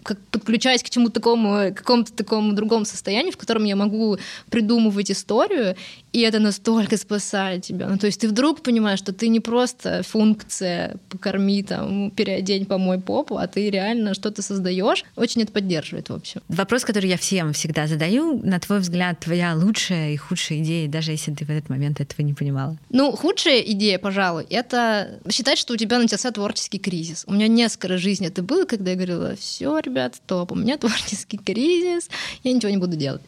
как 0.04 0.20
подключаясь 0.32 0.84
к 0.84 0.90
чему-то 0.90 1.14
такому, 1.14 1.72
к 1.72 1.78
какому-то 1.78 2.14
такому 2.14 2.54
другому 2.54 2.86
состоянию, 2.86 3.32
в 3.32 3.38
котором 3.38 3.64
я 3.66 3.76
могу 3.76 4.18
придумывать 4.50 5.12
историю, 5.12 5.76
и 6.16 6.22
это 6.22 6.40
настолько 6.40 6.96
спасает 6.96 7.64
тебя. 7.64 7.90
Ну, 7.90 7.98
то 7.98 8.06
есть 8.06 8.22
ты 8.22 8.30
вдруг 8.30 8.62
понимаешь, 8.62 9.00
что 9.00 9.12
ты 9.12 9.28
не 9.28 9.42
просто 9.42 10.02
функция 10.02 10.96
покорми, 11.10 11.62
там, 11.62 12.10
переодень, 12.10 12.66
помой 12.66 13.02
попу, 13.02 13.36
а 13.36 13.48
ты 13.48 13.70
реально 13.70 14.14
что-то 14.14 14.42
создаешь. 14.42 15.04
Очень 15.18 15.42
это 15.42 15.52
поддерживает, 15.52 16.08
в 16.10 16.14
общем. 16.14 16.40
Вопрос, 16.48 16.86
который 16.86 17.10
я 17.10 17.18
всем 17.18 17.52
всегда 17.52 17.86
задаю, 17.86 18.40
на 18.42 18.62
твой 18.62 18.80
взгляд, 18.80 19.20
твоя 19.20 19.56
лучшая 19.56 20.12
и 20.12 20.16
худшая 20.16 20.60
идея, 20.60 20.88
даже 20.88 21.12
если 21.12 21.34
ты 21.34 21.44
в 21.44 21.50
этот 21.50 21.70
момент 21.70 22.00
этого 22.00 22.26
не 22.26 22.34
понимала? 22.34 22.78
Ну, 22.92 23.12
худшая 23.12 23.60
идея, 23.60 24.00
пожалуй, 24.00 24.46
это 24.50 25.20
считать, 25.30 25.58
что 25.58 25.74
у 25.74 25.78
тебя 25.78 26.00
начался 26.00 26.32
творческий 26.32 26.80
кризис. 26.80 27.26
У 27.28 27.34
меня 27.34 27.50
несколько 27.50 27.98
жизни 27.98 28.28
это 28.28 28.42
было, 28.42 28.64
когда 28.64 28.92
я 28.92 28.96
говорила, 28.96 29.36
все, 29.36 29.80
ребят, 29.80 30.16
стоп, 30.16 30.54
у 30.54 30.56
меня 30.56 30.78
творческий 30.78 31.40
кризис, 31.40 32.10
я 32.46 32.54
ничего 32.54 32.72
не 32.72 32.78
буду 32.78 32.96
делать. 32.96 33.22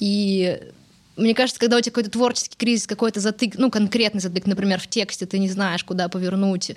И 0.00 0.58
мне 1.16 1.34
кажется, 1.34 1.60
когда 1.60 1.76
у 1.76 1.80
тебя 1.80 1.92
какой-то 1.92 2.10
творческий 2.10 2.56
кризис, 2.56 2.86
какой-то 2.86 3.20
затык, 3.20 3.54
ну, 3.56 3.70
конкретный 3.70 4.20
затык, 4.20 4.46
например, 4.46 4.80
в 4.80 4.86
тексте, 4.86 5.26
ты 5.26 5.38
не 5.38 5.48
знаешь, 5.48 5.84
куда 5.84 6.08
повернуть, 6.08 6.72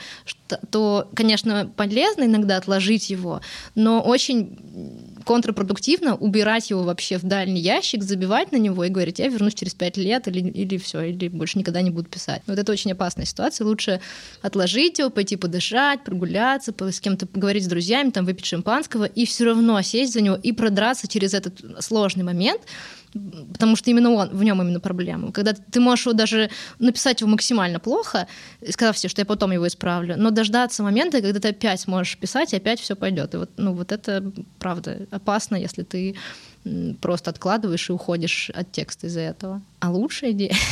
то, 0.69 1.09
конечно, 1.15 1.71
полезно 1.75 2.23
иногда 2.23 2.57
отложить 2.57 3.09
его, 3.09 3.41
но 3.75 4.01
очень 4.01 4.57
контрпродуктивно 5.25 6.15
убирать 6.15 6.69
его 6.69 6.83
вообще 6.83 7.17
в 7.17 7.23
дальний 7.23 7.59
ящик, 7.59 8.03
забивать 8.03 8.51
на 8.51 8.57
него 8.57 8.83
и 8.85 8.89
говорить, 8.89 9.19
я 9.19 9.27
вернусь 9.27 9.55
через 9.55 9.73
пять 9.73 9.97
лет 9.97 10.27
или, 10.27 10.39
или 10.39 10.77
все, 10.77 11.01
или 11.01 11.27
больше 11.27 11.59
никогда 11.59 11.81
не 11.81 11.89
буду 11.89 12.07
писать. 12.07 12.41
Вот 12.47 12.57
это 12.57 12.71
очень 12.71 12.93
опасная 12.93 13.25
ситуация. 13.25 13.65
Лучше 13.65 13.99
отложить 14.41 14.99
его, 14.99 15.09
пойти 15.09 15.35
подышать, 15.35 16.03
прогуляться, 16.03 16.73
с 16.79 16.99
кем-то 17.01 17.27
поговорить 17.27 17.65
с 17.65 17.67
друзьями, 17.67 18.11
там 18.11 18.25
выпить 18.25 18.45
шампанского 18.45 19.03
и 19.03 19.25
все 19.25 19.45
равно 19.45 19.81
сесть 19.81 20.13
за 20.13 20.21
него 20.21 20.35
и 20.35 20.53
продраться 20.53 21.07
через 21.07 21.33
этот 21.33 21.83
сложный 21.83 22.23
момент, 22.23 22.61
потому 23.13 23.75
что 23.75 23.89
именно 23.89 24.11
он, 24.11 24.29
в 24.29 24.43
нем 24.43 24.61
именно 24.61 24.79
проблема. 24.79 25.31
Когда 25.31 25.53
ты 25.53 25.79
можешь 25.79 26.05
его 26.05 26.13
даже 26.13 26.49
написать 26.79 27.21
его 27.21 27.29
максимально 27.29 27.79
плохо, 27.79 28.27
сказав 28.69 28.97
себе, 28.97 29.09
что 29.09 29.21
я 29.21 29.25
потом 29.25 29.51
его 29.51 29.67
исправлю, 29.67 30.15
но 30.17 30.31
дождаться 30.31 30.83
момента, 30.83 31.21
когда 31.21 31.39
ты 31.39 31.49
опять 31.49 31.81
сможешь 31.81 32.17
писать, 32.17 32.53
и 32.53 32.57
опять 32.57 32.79
все 32.79 32.95
пойдет. 32.95 33.33
И 33.33 33.37
вот, 33.37 33.49
ну, 33.57 33.73
вот 33.73 33.91
это 33.91 34.31
правда 34.59 35.07
опасно, 35.11 35.55
если 35.55 35.83
ты 35.83 36.15
просто 37.01 37.29
откладываешь 37.29 37.89
и 37.89 37.93
уходишь 37.93 38.49
от 38.49 38.71
текста 38.71 39.07
из-за 39.07 39.21
этого. 39.21 39.61
А 39.79 39.91
лучшая 39.91 40.31
идея... 40.31 40.55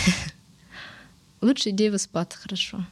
Лучшая 1.42 1.74
идея 1.74 1.92
выспаться 1.92 2.40
хорошо. 2.40 2.86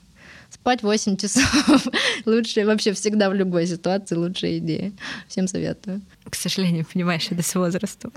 Спать 0.51 0.83
8 0.83 1.17
часов. 1.17 1.87
Лучше 2.25 2.65
вообще 2.65 2.93
всегда 2.93 3.29
в 3.29 3.33
любой 3.33 3.65
ситуации 3.65 4.15
лучшая 4.15 4.59
идея. 4.59 4.91
Всем 5.27 5.47
советую. 5.47 6.01
К 6.29 6.35
сожалению, 6.35 6.85
понимаешь, 6.85 7.27
это 7.31 7.41
с 7.41 7.55
возрастом. 7.55 8.11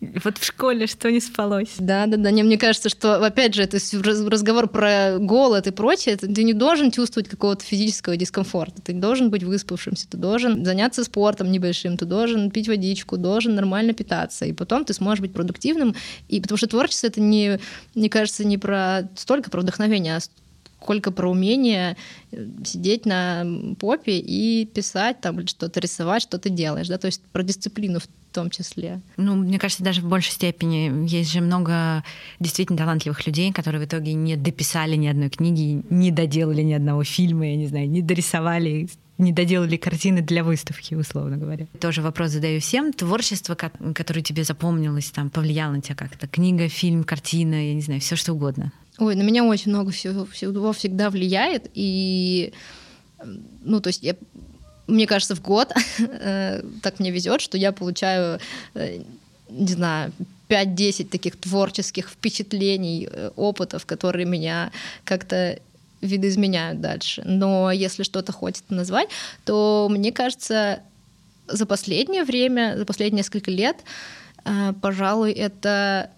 Вот 0.00 0.38
в 0.38 0.44
школе 0.44 0.86
что 0.86 1.10
не 1.10 1.20
спалось. 1.20 1.74
Да, 1.78 2.06
да, 2.06 2.16
да. 2.16 2.30
Не, 2.30 2.44
мне 2.44 2.56
кажется, 2.56 2.88
что, 2.88 3.24
опять 3.24 3.54
же, 3.54 3.62
это 3.62 3.78
разговор 4.04 4.68
про 4.68 5.18
голод 5.18 5.66
и 5.66 5.72
прочее. 5.72 6.16
Ты 6.16 6.44
не 6.44 6.52
должен 6.52 6.92
чувствовать 6.92 7.28
какого-то 7.28 7.64
физического 7.64 8.16
дискомфорта. 8.16 8.80
Ты 8.80 8.92
должен 8.92 9.30
быть 9.30 9.42
выспавшимся, 9.42 10.08
ты 10.08 10.16
должен 10.16 10.64
заняться 10.64 11.02
спортом 11.02 11.50
небольшим, 11.50 11.96
ты 11.96 12.04
должен 12.04 12.50
пить 12.52 12.68
водичку, 12.68 13.16
должен 13.16 13.56
нормально 13.56 13.92
питаться. 13.92 14.44
И 14.44 14.52
потом 14.52 14.84
ты 14.84 14.94
сможешь 14.94 15.20
быть 15.20 15.32
продуктивным. 15.32 15.96
И 16.28 16.40
потому 16.40 16.58
что 16.58 16.68
творчество 16.68 17.08
это 17.08 17.20
не, 17.20 17.58
мне 17.96 18.08
кажется, 18.08 18.44
не 18.44 18.56
про 18.56 19.08
столько 19.16 19.50
про 19.50 19.62
вдохновение, 19.62 20.16
а 20.16 20.20
сколько 20.80 21.10
про 21.10 21.30
умение 21.30 21.96
э, 22.30 22.46
сидеть 22.64 23.06
на 23.06 23.44
попе 23.78 24.18
и 24.18 24.64
писать 24.66 25.20
там 25.20 25.40
или 25.40 25.46
что-то 25.46 25.80
рисовать, 25.80 26.22
что 26.22 26.38
ты 26.38 26.50
делаешь, 26.50 26.88
да, 26.88 26.98
то 26.98 27.06
есть 27.06 27.22
про 27.32 27.42
дисциплину 27.42 28.00
в 28.00 28.08
том 28.32 28.50
числе. 28.50 29.00
Ну, 29.16 29.34
мне 29.36 29.58
кажется, 29.58 29.82
даже 29.82 30.00
в 30.00 30.08
большей 30.08 30.32
степени 30.32 31.08
есть 31.08 31.32
же 31.32 31.40
много 31.40 32.04
действительно 32.40 32.78
талантливых 32.78 33.26
людей, 33.26 33.52
которые 33.52 33.82
в 33.82 33.86
итоге 33.86 34.12
не 34.14 34.36
дописали 34.36 34.96
ни 34.96 35.06
одной 35.06 35.30
книги, 35.30 35.82
не 35.90 36.10
доделали 36.10 36.62
ни 36.62 36.72
одного 36.72 37.04
фильма, 37.04 37.48
я 37.48 37.56
не 37.56 37.66
знаю, 37.66 37.88
не 37.88 38.02
дорисовали 38.02 38.88
не 39.18 39.32
доделали 39.32 39.76
картины 39.76 40.22
для 40.22 40.44
выставки, 40.44 40.94
условно 40.94 41.36
говоря. 41.36 41.66
Тоже 41.80 42.02
вопрос 42.02 42.30
задаю 42.30 42.60
всем. 42.60 42.92
Творчество, 42.92 43.56
которое 43.56 44.22
тебе 44.22 44.44
запомнилось, 44.44 45.10
там, 45.10 45.28
повлияло 45.28 45.72
на 45.72 45.80
тебя 45.80 45.96
как-то? 45.96 46.28
Книга, 46.28 46.68
фильм, 46.68 47.02
картина, 47.02 47.68
я 47.68 47.74
не 47.74 47.80
знаю, 47.80 48.00
все 48.00 48.14
что 48.14 48.32
угодно. 48.32 48.72
Ой, 48.98 49.14
на 49.14 49.22
меня 49.22 49.44
очень 49.44 49.70
много 49.70 49.90
всего, 49.92 50.26
всего 50.26 50.72
всегда 50.72 51.10
влияет. 51.10 51.70
И, 51.74 52.52
ну, 53.62 53.80
то 53.80 53.88
есть 53.88 54.02
я 54.02 54.14
мне 54.88 55.06
кажется, 55.06 55.36
в 55.36 55.42
год 55.42 55.72
э, 55.98 56.62
так 56.82 56.98
мне 56.98 57.10
везет, 57.10 57.40
что 57.40 57.58
я 57.58 57.72
получаю, 57.72 58.40
э, 58.74 59.02
не 59.50 59.72
знаю, 59.72 60.12
5-10 60.48 61.08
таких 61.08 61.36
творческих 61.36 62.08
впечатлений, 62.08 63.06
э, 63.10 63.30
опытов, 63.36 63.84
которые 63.84 64.24
меня 64.24 64.72
как-то 65.04 65.58
видоизменяют 66.00 66.80
дальше. 66.80 67.22
Но 67.26 67.70
если 67.70 68.02
что-то 68.02 68.32
хочется 68.32 68.72
назвать, 68.72 69.10
то 69.44 69.88
мне 69.90 70.10
кажется, 70.10 70.80
за 71.48 71.66
последнее 71.66 72.24
время, 72.24 72.76
за 72.78 72.86
последние 72.86 73.18
несколько 73.18 73.50
лет, 73.50 73.76
пожалуй, 74.80 75.32
это 75.32 76.10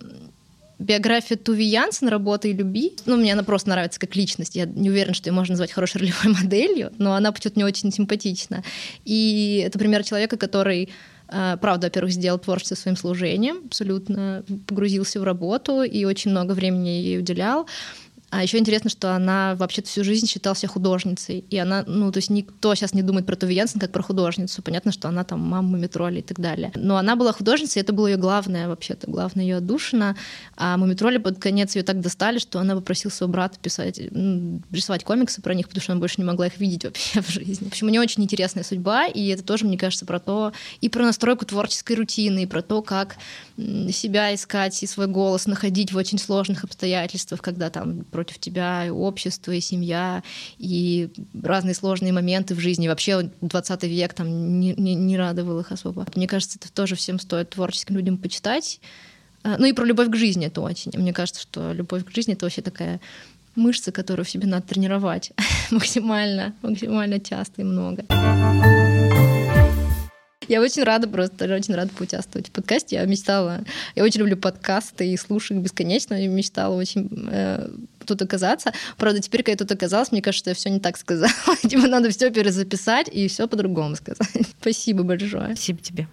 биография 0.80 1.36
Туви 1.36 1.64
Янсен 1.66 2.08
«Работа 2.08 2.48
и 2.48 2.52
люби». 2.52 2.94
Ну, 3.06 3.16
мне 3.16 3.34
она 3.34 3.44
просто 3.44 3.68
нравится 3.68 4.00
как 4.00 4.16
личность. 4.16 4.56
Я 4.56 4.64
не 4.64 4.90
уверена, 4.90 5.14
что 5.14 5.28
ее 5.28 5.34
можно 5.34 5.52
назвать 5.52 5.72
хорошей 5.72 5.98
ролевой 6.00 6.34
моделью, 6.34 6.90
но 6.98 7.14
она 7.14 7.30
почему-то 7.30 7.58
мне 7.58 7.66
очень 7.66 7.92
симпатична. 7.92 8.64
И 9.04 9.62
это 9.64 9.78
пример 9.78 10.02
человека, 10.02 10.38
который 10.38 10.88
э, 11.28 11.56
правда, 11.60 11.88
во-первых, 11.88 12.12
сделал 12.12 12.38
творчество 12.38 12.74
своим 12.74 12.96
служением, 12.96 13.62
абсолютно 13.66 14.42
погрузился 14.66 15.20
в 15.20 15.24
работу 15.24 15.82
и 15.82 16.04
очень 16.04 16.30
много 16.30 16.52
времени 16.52 16.88
ей 16.88 17.18
уделял. 17.18 17.66
А 18.30 18.42
еще 18.42 18.58
интересно, 18.58 18.90
что 18.90 19.14
она 19.14 19.56
вообще-то 19.56 19.88
всю 19.88 20.04
жизнь 20.04 20.26
считала 20.26 20.54
себя 20.54 20.68
художницей. 20.68 21.44
И 21.50 21.58
она, 21.58 21.84
ну, 21.86 22.12
то 22.12 22.18
есть 22.18 22.30
никто 22.30 22.74
сейчас 22.74 22.94
не 22.94 23.02
думает 23.02 23.26
про 23.26 23.34
Туви 23.34 23.56
Янсен 23.56 23.80
как 23.80 23.90
про 23.90 24.02
художницу. 24.02 24.62
Понятно, 24.62 24.92
что 24.92 25.08
она 25.08 25.24
там 25.24 25.40
мама 25.40 25.68
Мумитроли 25.68 26.20
и 26.20 26.22
так 26.22 26.38
далее. 26.38 26.70
Но 26.76 26.96
она 26.96 27.16
была 27.16 27.32
художницей, 27.32 27.80
и 27.80 27.82
это 27.82 27.92
было 27.92 28.06
ее 28.06 28.16
главное 28.16 28.68
вообще-то, 28.68 29.10
главное 29.10 29.44
ее 29.44 29.56
отдушина. 29.56 30.16
А 30.56 30.76
Мумитроли 30.76 31.18
под 31.18 31.38
конец 31.38 31.74
ее 31.74 31.82
так 31.82 32.00
достали, 32.00 32.38
что 32.38 32.60
она 32.60 32.76
попросила 32.76 33.10
своего 33.10 33.32
брата 33.32 33.58
писать, 33.60 33.98
рисовать 33.98 35.02
комиксы 35.02 35.42
про 35.42 35.54
них, 35.54 35.68
потому 35.68 35.82
что 35.82 35.92
она 35.92 36.00
больше 36.00 36.16
не 36.18 36.24
могла 36.24 36.46
их 36.46 36.58
видеть 36.58 36.84
вообще 36.84 37.22
в 37.22 37.28
жизни. 37.28 37.64
В 37.64 37.68
общем, 37.68 37.88
у 37.88 37.90
нее 37.90 38.00
очень 38.00 38.22
интересная 38.22 38.62
судьба, 38.62 39.06
и 39.06 39.26
это 39.26 39.42
тоже, 39.42 39.64
мне 39.64 39.76
кажется, 39.76 40.06
про 40.06 40.20
то, 40.20 40.52
и 40.80 40.88
про 40.88 41.04
настройку 41.04 41.46
творческой 41.46 41.96
рутины, 41.96 42.44
и 42.44 42.46
про 42.46 42.62
то, 42.62 42.80
как 42.80 43.16
себя 43.56 44.32
искать 44.34 44.82
и 44.82 44.86
свой 44.86 45.08
голос 45.08 45.46
находить 45.46 45.92
в 45.92 45.96
очень 45.96 46.18
сложных 46.18 46.64
обстоятельствах, 46.64 47.42
когда 47.42 47.70
там 47.70 48.04
против 48.20 48.38
тебя 48.38 48.84
и 48.86 48.90
общество, 48.90 49.52
и 49.52 49.60
семья, 49.60 50.22
и 50.58 51.08
разные 51.42 51.74
сложные 51.74 52.12
моменты 52.12 52.54
в 52.54 52.60
жизни. 52.60 52.86
Вообще 52.86 53.30
20 53.40 53.82
век 53.84 54.12
там 54.12 54.60
не, 54.60 54.74
не, 54.74 54.94
не 54.94 55.16
радовал 55.16 55.60
их 55.60 55.72
особо. 55.72 56.06
Мне 56.14 56.28
кажется, 56.28 56.58
это 56.60 56.70
тоже 56.70 56.96
всем 56.96 57.18
стоит 57.18 57.50
творческим 57.50 57.96
людям 57.96 58.18
почитать. 58.18 58.80
А, 59.42 59.56
ну 59.56 59.64
и 59.64 59.72
про 59.72 59.86
любовь 59.86 60.10
к 60.10 60.16
жизни 60.16 60.46
это 60.46 60.60
очень. 60.60 60.92
Мне 60.96 61.14
кажется, 61.14 61.40
что 61.40 61.72
любовь 61.72 62.04
к 62.04 62.10
жизни— 62.14 62.34
это 62.34 62.44
вообще 62.44 62.60
такая 62.60 63.00
мышца, 63.56 63.90
которую 63.90 64.26
в 64.26 64.30
себе 64.30 64.46
надо 64.46 64.66
тренировать 64.66 65.32
максимально, 65.70 66.52
максимально 66.60 67.20
часто 67.20 67.62
и 67.62 67.64
много. 67.64 68.04
Я 70.50 70.60
очень 70.60 70.82
рада 70.82 71.06
просто, 71.06 71.44
очень 71.54 71.76
рада 71.76 71.92
поучаствовать 71.96 72.48
в 72.48 72.50
подкасте. 72.50 72.96
Я 72.96 73.04
мечтала, 73.04 73.60
я 73.94 74.02
очень 74.02 74.18
люблю 74.18 74.36
подкасты 74.36 75.06
и 75.06 75.16
слушаю 75.16 75.58
их 75.58 75.64
бесконечно. 75.64 76.12
Я 76.14 76.26
мечтала 76.26 76.74
очень 76.74 77.08
э, 77.30 77.70
тут 78.04 78.20
оказаться. 78.20 78.72
Правда, 78.96 79.20
теперь, 79.20 79.44
когда 79.44 79.52
я 79.52 79.58
тут 79.58 79.70
оказалась, 79.70 80.10
мне 80.10 80.20
кажется, 80.20 80.50
я 80.50 80.54
все 80.56 80.68
не 80.70 80.80
так 80.80 80.96
сказала. 80.96 81.30
Типа 81.62 81.86
надо 81.86 82.10
все 82.10 82.30
перезаписать 82.30 83.08
и 83.12 83.28
все 83.28 83.46
по-другому 83.46 83.94
сказать. 83.94 84.28
Спасибо 84.60 85.04
большое. 85.04 85.54
Спасибо 85.54 85.78
тебе. 85.82 86.08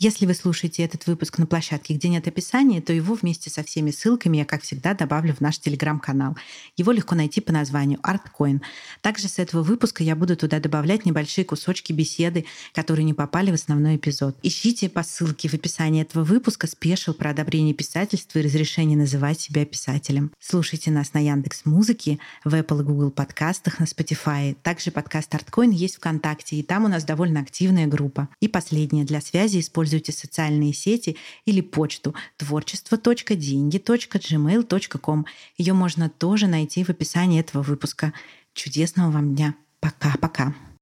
Если 0.00 0.26
вы 0.26 0.34
слушаете 0.34 0.84
этот 0.84 1.08
выпуск 1.08 1.38
на 1.38 1.46
площадке, 1.46 1.94
где 1.94 2.08
нет 2.08 2.28
описания, 2.28 2.80
то 2.80 2.92
его 2.92 3.14
вместе 3.14 3.50
со 3.50 3.64
всеми 3.64 3.90
ссылками 3.90 4.36
я, 4.36 4.44
как 4.44 4.62
всегда, 4.62 4.94
добавлю 4.94 5.34
в 5.34 5.40
наш 5.40 5.58
телеграм-канал. 5.58 6.36
Его 6.76 6.92
легко 6.92 7.16
найти 7.16 7.40
по 7.40 7.52
названию 7.52 7.98
ArtCoin. 8.04 8.60
Также 9.00 9.26
с 9.26 9.40
этого 9.40 9.64
выпуска 9.64 10.04
я 10.04 10.14
буду 10.14 10.36
туда 10.36 10.60
добавлять 10.60 11.04
небольшие 11.04 11.44
кусочки 11.44 11.92
беседы, 11.92 12.44
которые 12.74 13.04
не 13.04 13.12
попали 13.12 13.50
в 13.50 13.54
основной 13.54 13.96
эпизод. 13.96 14.38
Ищите 14.44 14.88
по 14.88 15.02
ссылке 15.02 15.48
в 15.48 15.54
описании 15.54 16.02
этого 16.02 16.22
выпуска 16.22 16.68
спешил 16.68 17.12
про 17.12 17.30
одобрение 17.30 17.74
писательства 17.74 18.38
и 18.38 18.42
разрешение 18.42 18.96
называть 18.96 19.40
себя 19.40 19.66
писателем. 19.66 20.30
Слушайте 20.38 20.92
нас 20.92 21.12
на 21.12 21.18
Яндекс 21.18 21.64
Музыке, 21.64 22.20
в 22.44 22.54
Apple 22.54 22.82
и 22.82 22.84
Google 22.84 23.10
подкастах, 23.10 23.80
на 23.80 23.84
Spotify. 23.84 24.56
Также 24.62 24.92
подкаст 24.92 25.34
ArtCoin 25.34 25.72
есть 25.72 25.96
ВКонтакте, 25.96 26.54
и 26.54 26.62
там 26.62 26.84
у 26.84 26.88
нас 26.88 27.02
довольно 27.02 27.40
активная 27.40 27.88
группа. 27.88 28.28
И 28.38 28.46
последнее, 28.46 29.04
для 29.04 29.20
связи 29.20 29.58
используйте 29.58 29.87
используйте 29.88 30.12
социальные 30.12 30.74
сети 30.74 31.16
или 31.46 31.62
почту 31.62 32.14
творчество.деньги.gmail.com. 32.36 35.26
Ее 35.56 35.72
можно 35.72 36.10
тоже 36.10 36.46
найти 36.46 36.84
в 36.84 36.90
описании 36.90 37.40
этого 37.40 37.62
выпуска. 37.62 38.12
Чудесного 38.52 39.10
вам 39.10 39.34
дня. 39.34 39.54
Пока-пока. 39.80 40.54